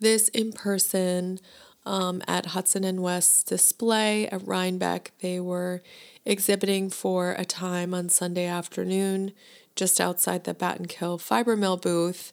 this 0.00 0.28
in 0.30 0.52
person 0.52 1.38
um, 1.86 2.22
at 2.26 2.46
Hudson 2.46 2.84
and 2.84 3.02
West's 3.02 3.42
display 3.42 4.26
at 4.28 4.46
Rhinebeck. 4.46 5.12
They 5.20 5.40
were 5.40 5.82
exhibiting 6.24 6.90
for 6.90 7.32
a 7.32 7.44
time 7.44 7.92
on 7.94 8.08
Sunday 8.08 8.46
afternoon 8.46 9.32
just 9.76 10.00
outside 10.00 10.44
the 10.44 10.54
Battenkill 10.54 11.20
fiber 11.20 11.56
mill 11.56 11.76
booth. 11.76 12.32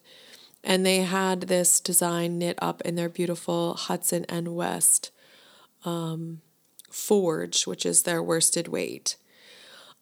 And 0.64 0.86
they 0.86 0.98
had 0.98 1.42
this 1.42 1.80
design 1.80 2.38
knit 2.38 2.58
up 2.62 2.82
in 2.82 2.96
their 2.96 3.10
beautiful 3.10 3.74
Hudson 3.74 4.26
and 4.30 4.56
West 4.56 5.12
um, 5.84 6.42
forge, 6.92 7.66
which 7.66 7.86
is 7.86 8.04
their 8.04 8.22
worsted 8.22 8.68
weight. 8.68 9.16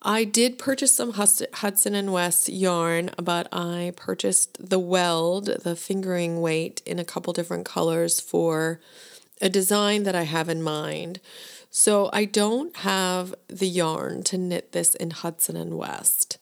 I 0.01 0.23
did 0.23 0.57
purchase 0.57 0.95
some 0.95 1.11
Hudson 1.11 1.95
and 1.95 2.13
West 2.13 2.47
yarn, 2.47 3.11
but 3.21 3.53
I 3.53 3.91
purchased 3.97 4.69
the 4.69 4.79
weld, 4.79 5.45
the 5.63 5.75
fingering 5.75 6.39
weight, 6.39 6.81
in 6.85 6.99
a 6.99 7.05
couple 7.05 7.33
different 7.33 7.65
colors 7.65 8.21
for 8.21 8.79
a 9.41 9.49
design 9.49 10.03
that 10.03 10.15
I 10.15 10.23
have 10.23 10.49
in 10.49 10.61
mind. 10.61 11.19
So 11.69 12.09
I 12.11 12.25
don't 12.25 12.75
have 12.77 13.35
the 13.47 13.67
yarn 13.67 14.23
to 14.23 14.37
knit 14.37 14.71
this 14.71 14.95
in 14.95 15.11
Hudson 15.11 15.55
and 15.55 15.77
West, 15.77 16.39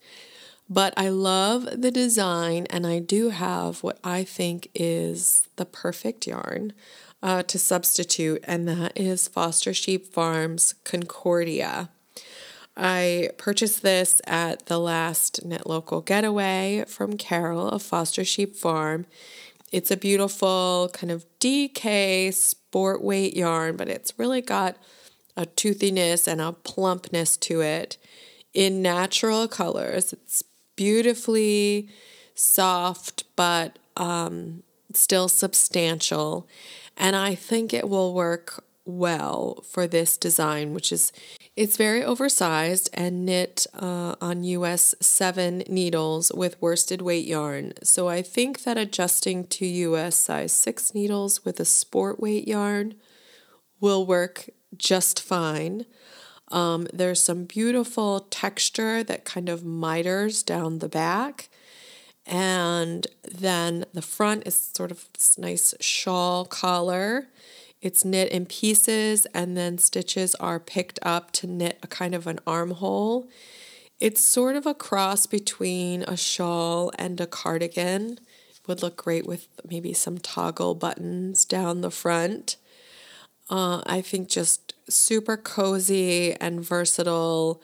but 0.70 0.94
I 0.96 1.10
love 1.10 1.68
the 1.82 1.92
design 1.92 2.66
and 2.70 2.88
I 2.88 3.00
do 3.00 3.30
have 3.30 3.84
what 3.84 4.00
I 4.04 4.24
think 4.24 4.70
is 4.74 5.48
the 5.58 5.66
perfect 5.66 6.28
yarn 6.28 6.74
uh, 7.22 7.44
to 7.44 7.60
substitute, 7.60 8.44
and 8.48 8.68
that 8.68 8.94
is 8.96 9.28
Foster 9.28 9.74
Sheep 9.74 10.06
Farms 10.14 10.76
Concordia. 10.84 11.90
I 12.76 13.32
purchased 13.38 13.82
this 13.82 14.22
at 14.28 14.68
the 14.68 14.78
last 14.78 15.44
Knit 15.44 15.66
Local 15.66 16.02
Getaway 16.02 16.86
from 16.88 17.18
Carol 17.18 17.70
of 17.70 17.82
Foster 17.82 18.24
Sheep 18.24 18.56
Farm. 18.56 19.08
It's 19.72 19.90
a 19.90 19.98
beautiful 19.98 20.90
kind 20.94 21.12
of 21.12 21.26
DK 21.40 22.32
sport 22.68 23.02
weight 23.02 23.36
yarn, 23.36 23.78
but 23.78 23.88
it's 23.88 24.14
really 24.18 24.42
got 24.42 24.76
a 25.38 25.46
toothiness 25.46 26.28
and 26.28 26.42
a 26.42 26.52
plumpness 26.52 27.38
to 27.38 27.62
it 27.62 27.98
in 28.54 28.82
natural 28.82 29.48
colors. 29.48 30.12
It's 30.12 30.44
beautifully 30.76 31.88
soft, 32.36 33.24
but 33.38 33.80
um, 33.96 34.64
still 34.94 35.30
substantial. 35.30 36.46
And 36.98 37.16
I 37.16 37.36
think 37.36 37.74
it 37.74 37.88
will 37.88 38.14
work 38.14 38.64
well 38.84 39.64
for 39.70 39.88
this 39.88 40.18
design, 40.18 40.74
which 40.74 40.92
is 40.92 41.14
it's 41.58 41.76
very 41.76 42.04
oversized 42.04 42.88
and 42.94 43.26
knit 43.26 43.66
uh, 43.74 44.14
on 44.22 44.44
US 44.44 44.94
7 45.02 45.64
needles 45.68 46.32
with 46.32 46.62
worsted 46.62 47.02
weight 47.02 47.26
yarn. 47.26 47.74
So 47.82 48.08
I 48.08 48.22
think 48.22 48.64
that 48.64 48.78
adjusting 48.78 49.48
to 49.48 49.66
US 49.66 50.16
size 50.16 50.52
6 50.52 50.94
needles 50.94 51.44
with 51.44 51.60
a 51.60 51.66
sport 51.66 52.20
weight 52.20 52.48
yarn 52.48 52.94
will 53.82 54.06
work 54.06 54.52
just 54.78 55.20
fine. 55.20 55.88
Um, 56.50 56.88
there's 56.94 57.24
some 57.24 57.46
beautiful 57.46 58.28
texture 58.30 59.04
that 59.04 59.26
kind 59.26 59.50
of 59.50 59.66
miters 59.66 60.44
down 60.44 60.78
the 60.78 60.88
back. 60.88 61.50
And 62.28 63.08
then 63.24 63.86
the 63.94 64.04
front 64.04 64.46
is 64.46 64.72
sort 64.76 64.92
of 64.92 65.08
this 65.14 65.40
nice 65.40 65.74
shawl 65.80 66.46
collar 66.46 67.30
it's 67.82 68.04
knit 68.04 68.32
in 68.32 68.46
pieces 68.46 69.26
and 69.34 69.56
then 69.56 69.78
stitches 69.78 70.36
are 70.36 70.60
picked 70.60 71.00
up 71.02 71.32
to 71.32 71.48
knit 71.48 71.80
a 71.84 71.88
kind 71.88 72.16
of 72.16 72.28
an 72.28 72.40
armhole. 72.48 73.28
It's 74.00 74.22
sort 74.22 74.56
of 74.56 74.66
a 74.66 74.74
cross 74.74 75.26
between 75.26 76.04
a 76.04 76.18
shawl 76.18 76.92
and 76.98 77.20
a 77.20 77.28
cardigan. 77.28 78.20
Would 78.68 78.82
look 78.82 78.98
great 78.98 79.26
with 79.26 79.48
maybe 79.66 79.94
some 79.94 80.18
toggle 80.18 80.76
buttons 80.76 81.46
down 81.46 81.80
the 81.80 81.90
front. 81.90 82.58
Uh, 83.50 83.82
I 83.86 84.02
think 84.02 84.28
just 84.28 84.74
super 84.90 85.38
cozy 85.38 86.34
and 86.34 86.60
versatile, 86.62 87.62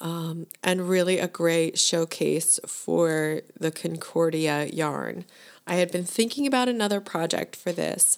um, 0.00 0.46
and 0.62 0.88
really 0.88 1.18
a 1.18 1.26
great 1.26 1.80
showcase 1.80 2.60
for 2.64 3.40
the 3.58 3.72
Concordia 3.72 4.66
yarn. 4.66 5.24
I 5.66 5.74
had 5.74 5.90
been 5.90 6.04
thinking 6.04 6.46
about 6.46 6.68
another 6.68 7.00
project 7.00 7.56
for 7.56 7.72
this, 7.72 8.16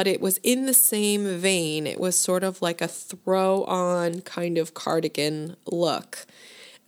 but 0.00 0.06
it 0.06 0.22
was 0.22 0.38
in 0.38 0.64
the 0.64 0.72
same 0.72 1.26
vein. 1.40 1.86
It 1.86 2.00
was 2.00 2.16
sort 2.16 2.42
of 2.42 2.62
like 2.62 2.80
a 2.80 2.88
throw 2.88 3.64
on 3.64 4.22
kind 4.22 4.56
of 4.56 4.72
cardigan 4.72 5.56
look. 5.66 6.24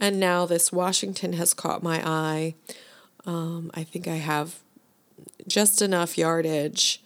And 0.00 0.18
now 0.18 0.46
this 0.46 0.72
Washington 0.72 1.34
has 1.34 1.52
caught 1.52 1.82
my 1.82 2.00
eye. 2.08 2.54
Um, 3.26 3.70
I 3.74 3.84
think 3.84 4.08
I 4.08 4.14
have 4.14 4.60
just 5.46 5.82
enough 5.82 6.16
yardage 6.16 7.02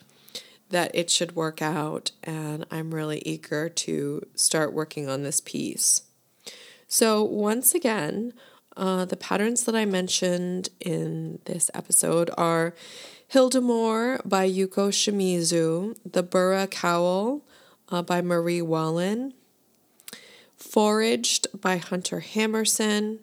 that 0.71 0.93
it 0.95 1.11
should 1.11 1.35
work 1.35 1.61
out, 1.61 2.13
and 2.23 2.65
I'm 2.71 2.95
really 2.95 3.21
eager 3.27 3.69
to 3.69 4.25
start 4.37 4.73
working 4.73 5.09
on 5.09 5.25
this 5.25 5.41
piece. 5.41 6.03
So, 6.87 7.25
once 7.25 7.75
again, 7.75 8.33
uh, 8.77 9.07
the 9.07 9.17
patterns 9.17 9.65
that 9.65 9.75
I 9.75 9.87
mentioned 9.87 10.69
in 10.79 11.41
this 11.47 11.69
episode 11.75 12.31
are 12.39 12.75
Hyldemor 13.33 14.21
by 14.25 14.49
Yuko 14.49 14.91
Shimizu, 14.91 15.97
The 16.11 16.23
Burra 16.23 16.69
Cowl 16.69 17.43
uh, 17.89 18.03
by 18.03 18.23
Marie 18.23 18.63
Wallin, 18.63 19.35
Foraged 20.57 21.61
by 21.61 21.77
Hunter 21.77 22.21
Hammersen, 22.21 23.19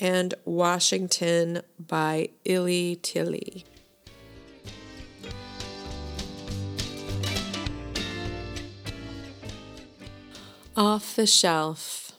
and 0.00 0.34
Washington 0.44 1.60
by 1.78 2.30
Illy 2.46 2.98
Tilly. 3.02 3.64
Off 10.76 11.14
the 11.14 11.26
shelf. 11.26 12.09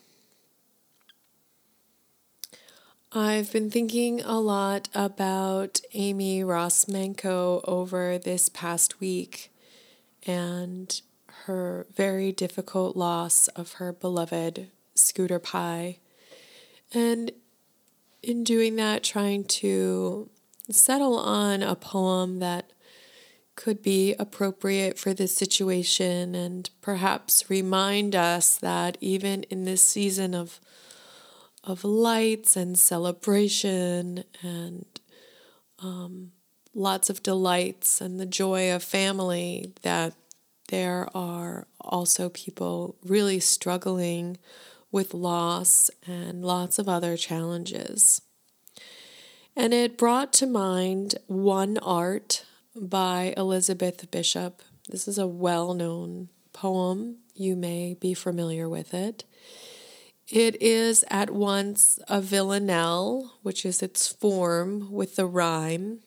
I've 3.13 3.51
been 3.51 3.69
thinking 3.69 4.21
a 4.21 4.39
lot 4.39 4.87
about 4.95 5.81
Amy 5.91 6.43
Rosmenko 6.43 7.59
over 7.65 8.17
this 8.17 8.47
past 8.47 9.01
week 9.01 9.51
and 10.25 11.01
her 11.43 11.87
very 11.93 12.31
difficult 12.31 12.95
loss 12.95 13.49
of 13.49 13.73
her 13.73 13.91
beloved 13.91 14.69
Scooter 14.95 15.39
Pie. 15.39 15.97
And 16.93 17.33
in 18.23 18.45
doing 18.45 18.77
that, 18.77 19.03
trying 19.03 19.43
to 19.43 20.29
settle 20.69 21.17
on 21.17 21.61
a 21.61 21.75
poem 21.75 22.39
that 22.39 22.71
could 23.57 23.81
be 23.81 24.15
appropriate 24.19 24.97
for 24.97 25.13
this 25.13 25.35
situation 25.35 26.33
and 26.33 26.69
perhaps 26.81 27.49
remind 27.49 28.15
us 28.15 28.55
that 28.55 28.97
even 29.01 29.43
in 29.43 29.65
this 29.65 29.83
season 29.83 30.33
of 30.33 30.61
of 31.63 31.83
lights 31.83 32.55
and 32.55 32.77
celebration 32.77 34.23
and 34.41 34.85
um, 35.79 36.31
lots 36.73 37.09
of 37.09 37.23
delights 37.23 38.01
and 38.01 38.19
the 38.19 38.25
joy 38.25 38.73
of 38.73 38.83
family 38.83 39.73
that 39.81 40.13
there 40.69 41.07
are 41.13 41.67
also 41.79 42.29
people 42.29 42.95
really 43.03 43.39
struggling 43.39 44.37
with 44.91 45.13
loss 45.13 45.89
and 46.05 46.43
lots 46.43 46.79
of 46.79 46.87
other 46.87 47.17
challenges. 47.17 48.21
And 49.55 49.73
it 49.73 49.97
brought 49.97 50.31
to 50.33 50.47
mind 50.47 51.15
One 51.27 51.77
Art 51.79 52.45
by 52.75 53.33
Elizabeth 53.35 54.09
Bishop. 54.11 54.61
This 54.89 55.07
is 55.07 55.17
a 55.17 55.27
well 55.27 55.73
known 55.73 56.29
poem. 56.53 57.17
You 57.35 57.55
may 57.55 57.95
be 57.99 58.13
familiar 58.13 58.69
with 58.69 58.93
it. 58.93 59.25
It 60.29 60.61
is 60.61 61.03
at 61.09 61.29
once 61.29 61.99
a 62.07 62.21
villanelle, 62.21 63.39
which 63.41 63.65
is 63.65 63.81
its 63.81 64.07
form 64.07 64.91
with 64.91 65.15
the 65.15 65.25
rhyme, 65.25 65.99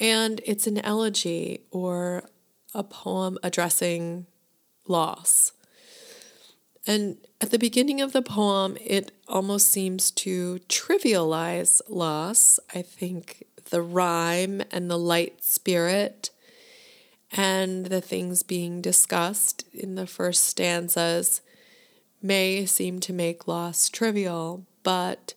and 0.00 0.40
it's 0.44 0.66
an 0.66 0.78
elegy 0.78 1.60
or 1.70 2.24
a 2.74 2.82
poem 2.82 3.38
addressing 3.42 4.26
loss. 4.86 5.52
And 6.86 7.18
at 7.40 7.50
the 7.50 7.58
beginning 7.58 8.00
of 8.00 8.12
the 8.12 8.22
poem, 8.22 8.76
it 8.80 9.12
almost 9.28 9.70
seems 9.70 10.10
to 10.12 10.58
trivialize 10.68 11.80
loss. 11.88 12.58
I 12.74 12.82
think 12.82 13.44
the 13.70 13.82
rhyme 13.82 14.62
and 14.72 14.90
the 14.90 14.98
light 14.98 15.44
spirit 15.44 16.30
and 17.30 17.86
the 17.86 18.00
things 18.00 18.42
being 18.42 18.80
discussed 18.80 19.64
in 19.72 19.94
the 19.94 20.06
first 20.06 20.44
stanzas 20.44 21.40
may 22.22 22.66
seem 22.66 23.00
to 23.00 23.12
make 23.12 23.48
loss 23.48 23.88
trivial, 23.88 24.64
but 24.82 25.34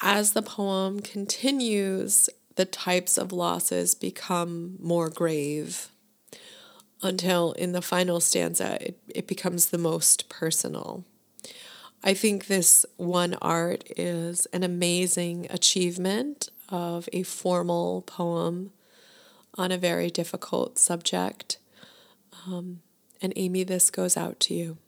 as 0.00 0.32
the 0.32 0.42
poem 0.42 1.00
continues, 1.00 2.28
the 2.56 2.64
types 2.64 3.16
of 3.16 3.32
losses 3.32 3.94
become 3.94 4.76
more 4.80 5.08
grave 5.08 5.88
until 7.02 7.52
in 7.52 7.72
the 7.72 7.82
final 7.82 8.20
stanza 8.20 8.78
it, 8.80 8.98
it 9.08 9.26
becomes 9.26 9.66
the 9.66 9.78
most 9.78 10.28
personal. 10.28 11.04
I 12.04 12.14
think 12.14 12.46
this 12.46 12.84
one 12.96 13.34
art 13.40 13.84
is 13.96 14.46
an 14.46 14.62
amazing 14.62 15.46
achievement 15.50 16.48
of 16.68 17.08
a 17.12 17.22
formal 17.22 18.02
poem 18.02 18.72
on 19.56 19.70
a 19.70 19.78
very 19.78 20.10
difficult 20.10 20.78
subject. 20.78 21.58
Um, 22.46 22.80
and 23.20 23.32
Amy, 23.36 23.62
this 23.62 23.90
goes 23.90 24.16
out 24.16 24.40
to 24.40 24.54
you. 24.54 24.78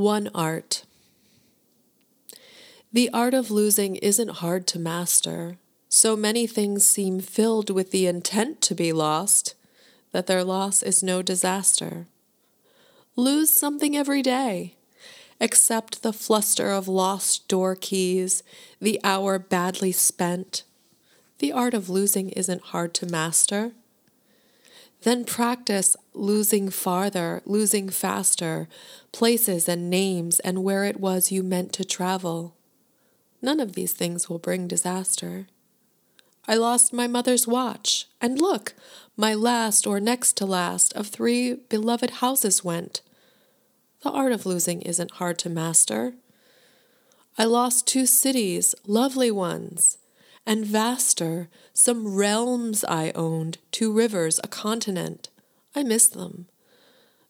One 0.00 0.30
art. 0.34 0.84
The 2.90 3.10
art 3.12 3.34
of 3.34 3.50
losing 3.50 3.96
isn't 3.96 4.40
hard 4.40 4.66
to 4.68 4.78
master. 4.78 5.58
So 5.90 6.16
many 6.16 6.46
things 6.46 6.86
seem 6.86 7.20
filled 7.20 7.68
with 7.68 7.90
the 7.90 8.06
intent 8.06 8.62
to 8.62 8.74
be 8.74 8.94
lost 8.94 9.54
that 10.12 10.26
their 10.26 10.42
loss 10.42 10.82
is 10.82 11.02
no 11.02 11.20
disaster. 11.20 12.06
Lose 13.14 13.52
something 13.52 13.94
every 13.94 14.22
day. 14.22 14.76
Accept 15.38 16.02
the 16.02 16.14
fluster 16.14 16.70
of 16.70 16.88
lost 16.88 17.46
door 17.46 17.76
keys, 17.76 18.42
the 18.80 18.98
hour 19.04 19.38
badly 19.38 19.92
spent. 19.92 20.64
The 21.40 21.52
art 21.52 21.74
of 21.74 21.90
losing 21.90 22.30
isn't 22.30 22.72
hard 22.72 22.94
to 22.94 23.06
master. 23.06 23.72
Then 25.02 25.24
practice 25.24 25.96
losing 26.12 26.68
farther, 26.68 27.42
losing 27.46 27.88
faster, 27.88 28.68
places 29.12 29.68
and 29.68 29.88
names 29.88 30.40
and 30.40 30.62
where 30.62 30.84
it 30.84 31.00
was 31.00 31.32
you 31.32 31.42
meant 31.42 31.72
to 31.74 31.84
travel. 31.84 32.54
None 33.40 33.60
of 33.60 33.72
these 33.72 33.94
things 33.94 34.28
will 34.28 34.38
bring 34.38 34.68
disaster. 34.68 35.46
I 36.46 36.56
lost 36.56 36.92
my 36.92 37.06
mother's 37.06 37.46
watch, 37.46 38.08
and 38.20 38.40
look, 38.40 38.74
my 39.16 39.34
last 39.34 39.86
or 39.86 40.00
next 40.00 40.36
to 40.38 40.46
last 40.46 40.92
of 40.94 41.06
three 41.06 41.54
beloved 41.54 42.10
houses 42.10 42.64
went. 42.64 43.02
The 44.02 44.10
art 44.10 44.32
of 44.32 44.46
losing 44.46 44.82
isn't 44.82 45.12
hard 45.12 45.38
to 45.40 45.48
master. 45.48 46.14
I 47.38 47.44
lost 47.44 47.86
two 47.86 48.04
cities, 48.04 48.74
lovely 48.86 49.30
ones, 49.30 49.98
and 50.46 50.64
vaster, 50.64 51.48
some 51.72 52.14
realms 52.14 52.84
I 52.84 53.12
owned, 53.14 53.58
two 53.70 53.92
rivers, 53.92 54.40
a 54.42 54.48
continent. 54.48 55.28
I 55.74 55.82
miss 55.82 56.08
them, 56.08 56.46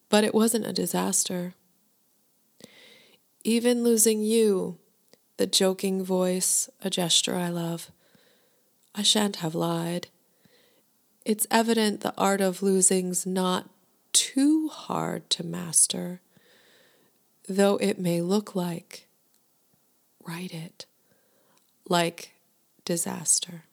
but 0.08 0.24
it 0.24 0.34
wasn't 0.34 0.66
a 0.66 0.72
disaster. 0.72 1.54
Even 3.44 3.82
losing 3.82 4.22
you, 4.22 4.78
the 5.36 5.46
joking 5.46 6.04
voice, 6.04 6.68
a 6.82 6.90
gesture 6.90 7.34
I 7.34 7.48
love, 7.48 7.90
I 8.94 9.02
shan't 9.02 9.36
have 9.36 9.54
lied. 9.54 10.08
It's 11.24 11.46
evident 11.50 12.00
the 12.00 12.14
art 12.16 12.40
of 12.40 12.62
losing's 12.62 13.26
not 13.26 13.68
too 14.12 14.68
hard 14.68 15.30
to 15.30 15.44
master, 15.44 16.20
though 17.48 17.76
it 17.76 17.98
may 17.98 18.20
look 18.20 18.54
like, 18.54 19.06
write 20.26 20.52
it, 20.52 20.86
like 21.88 22.32
disaster. 22.84 23.64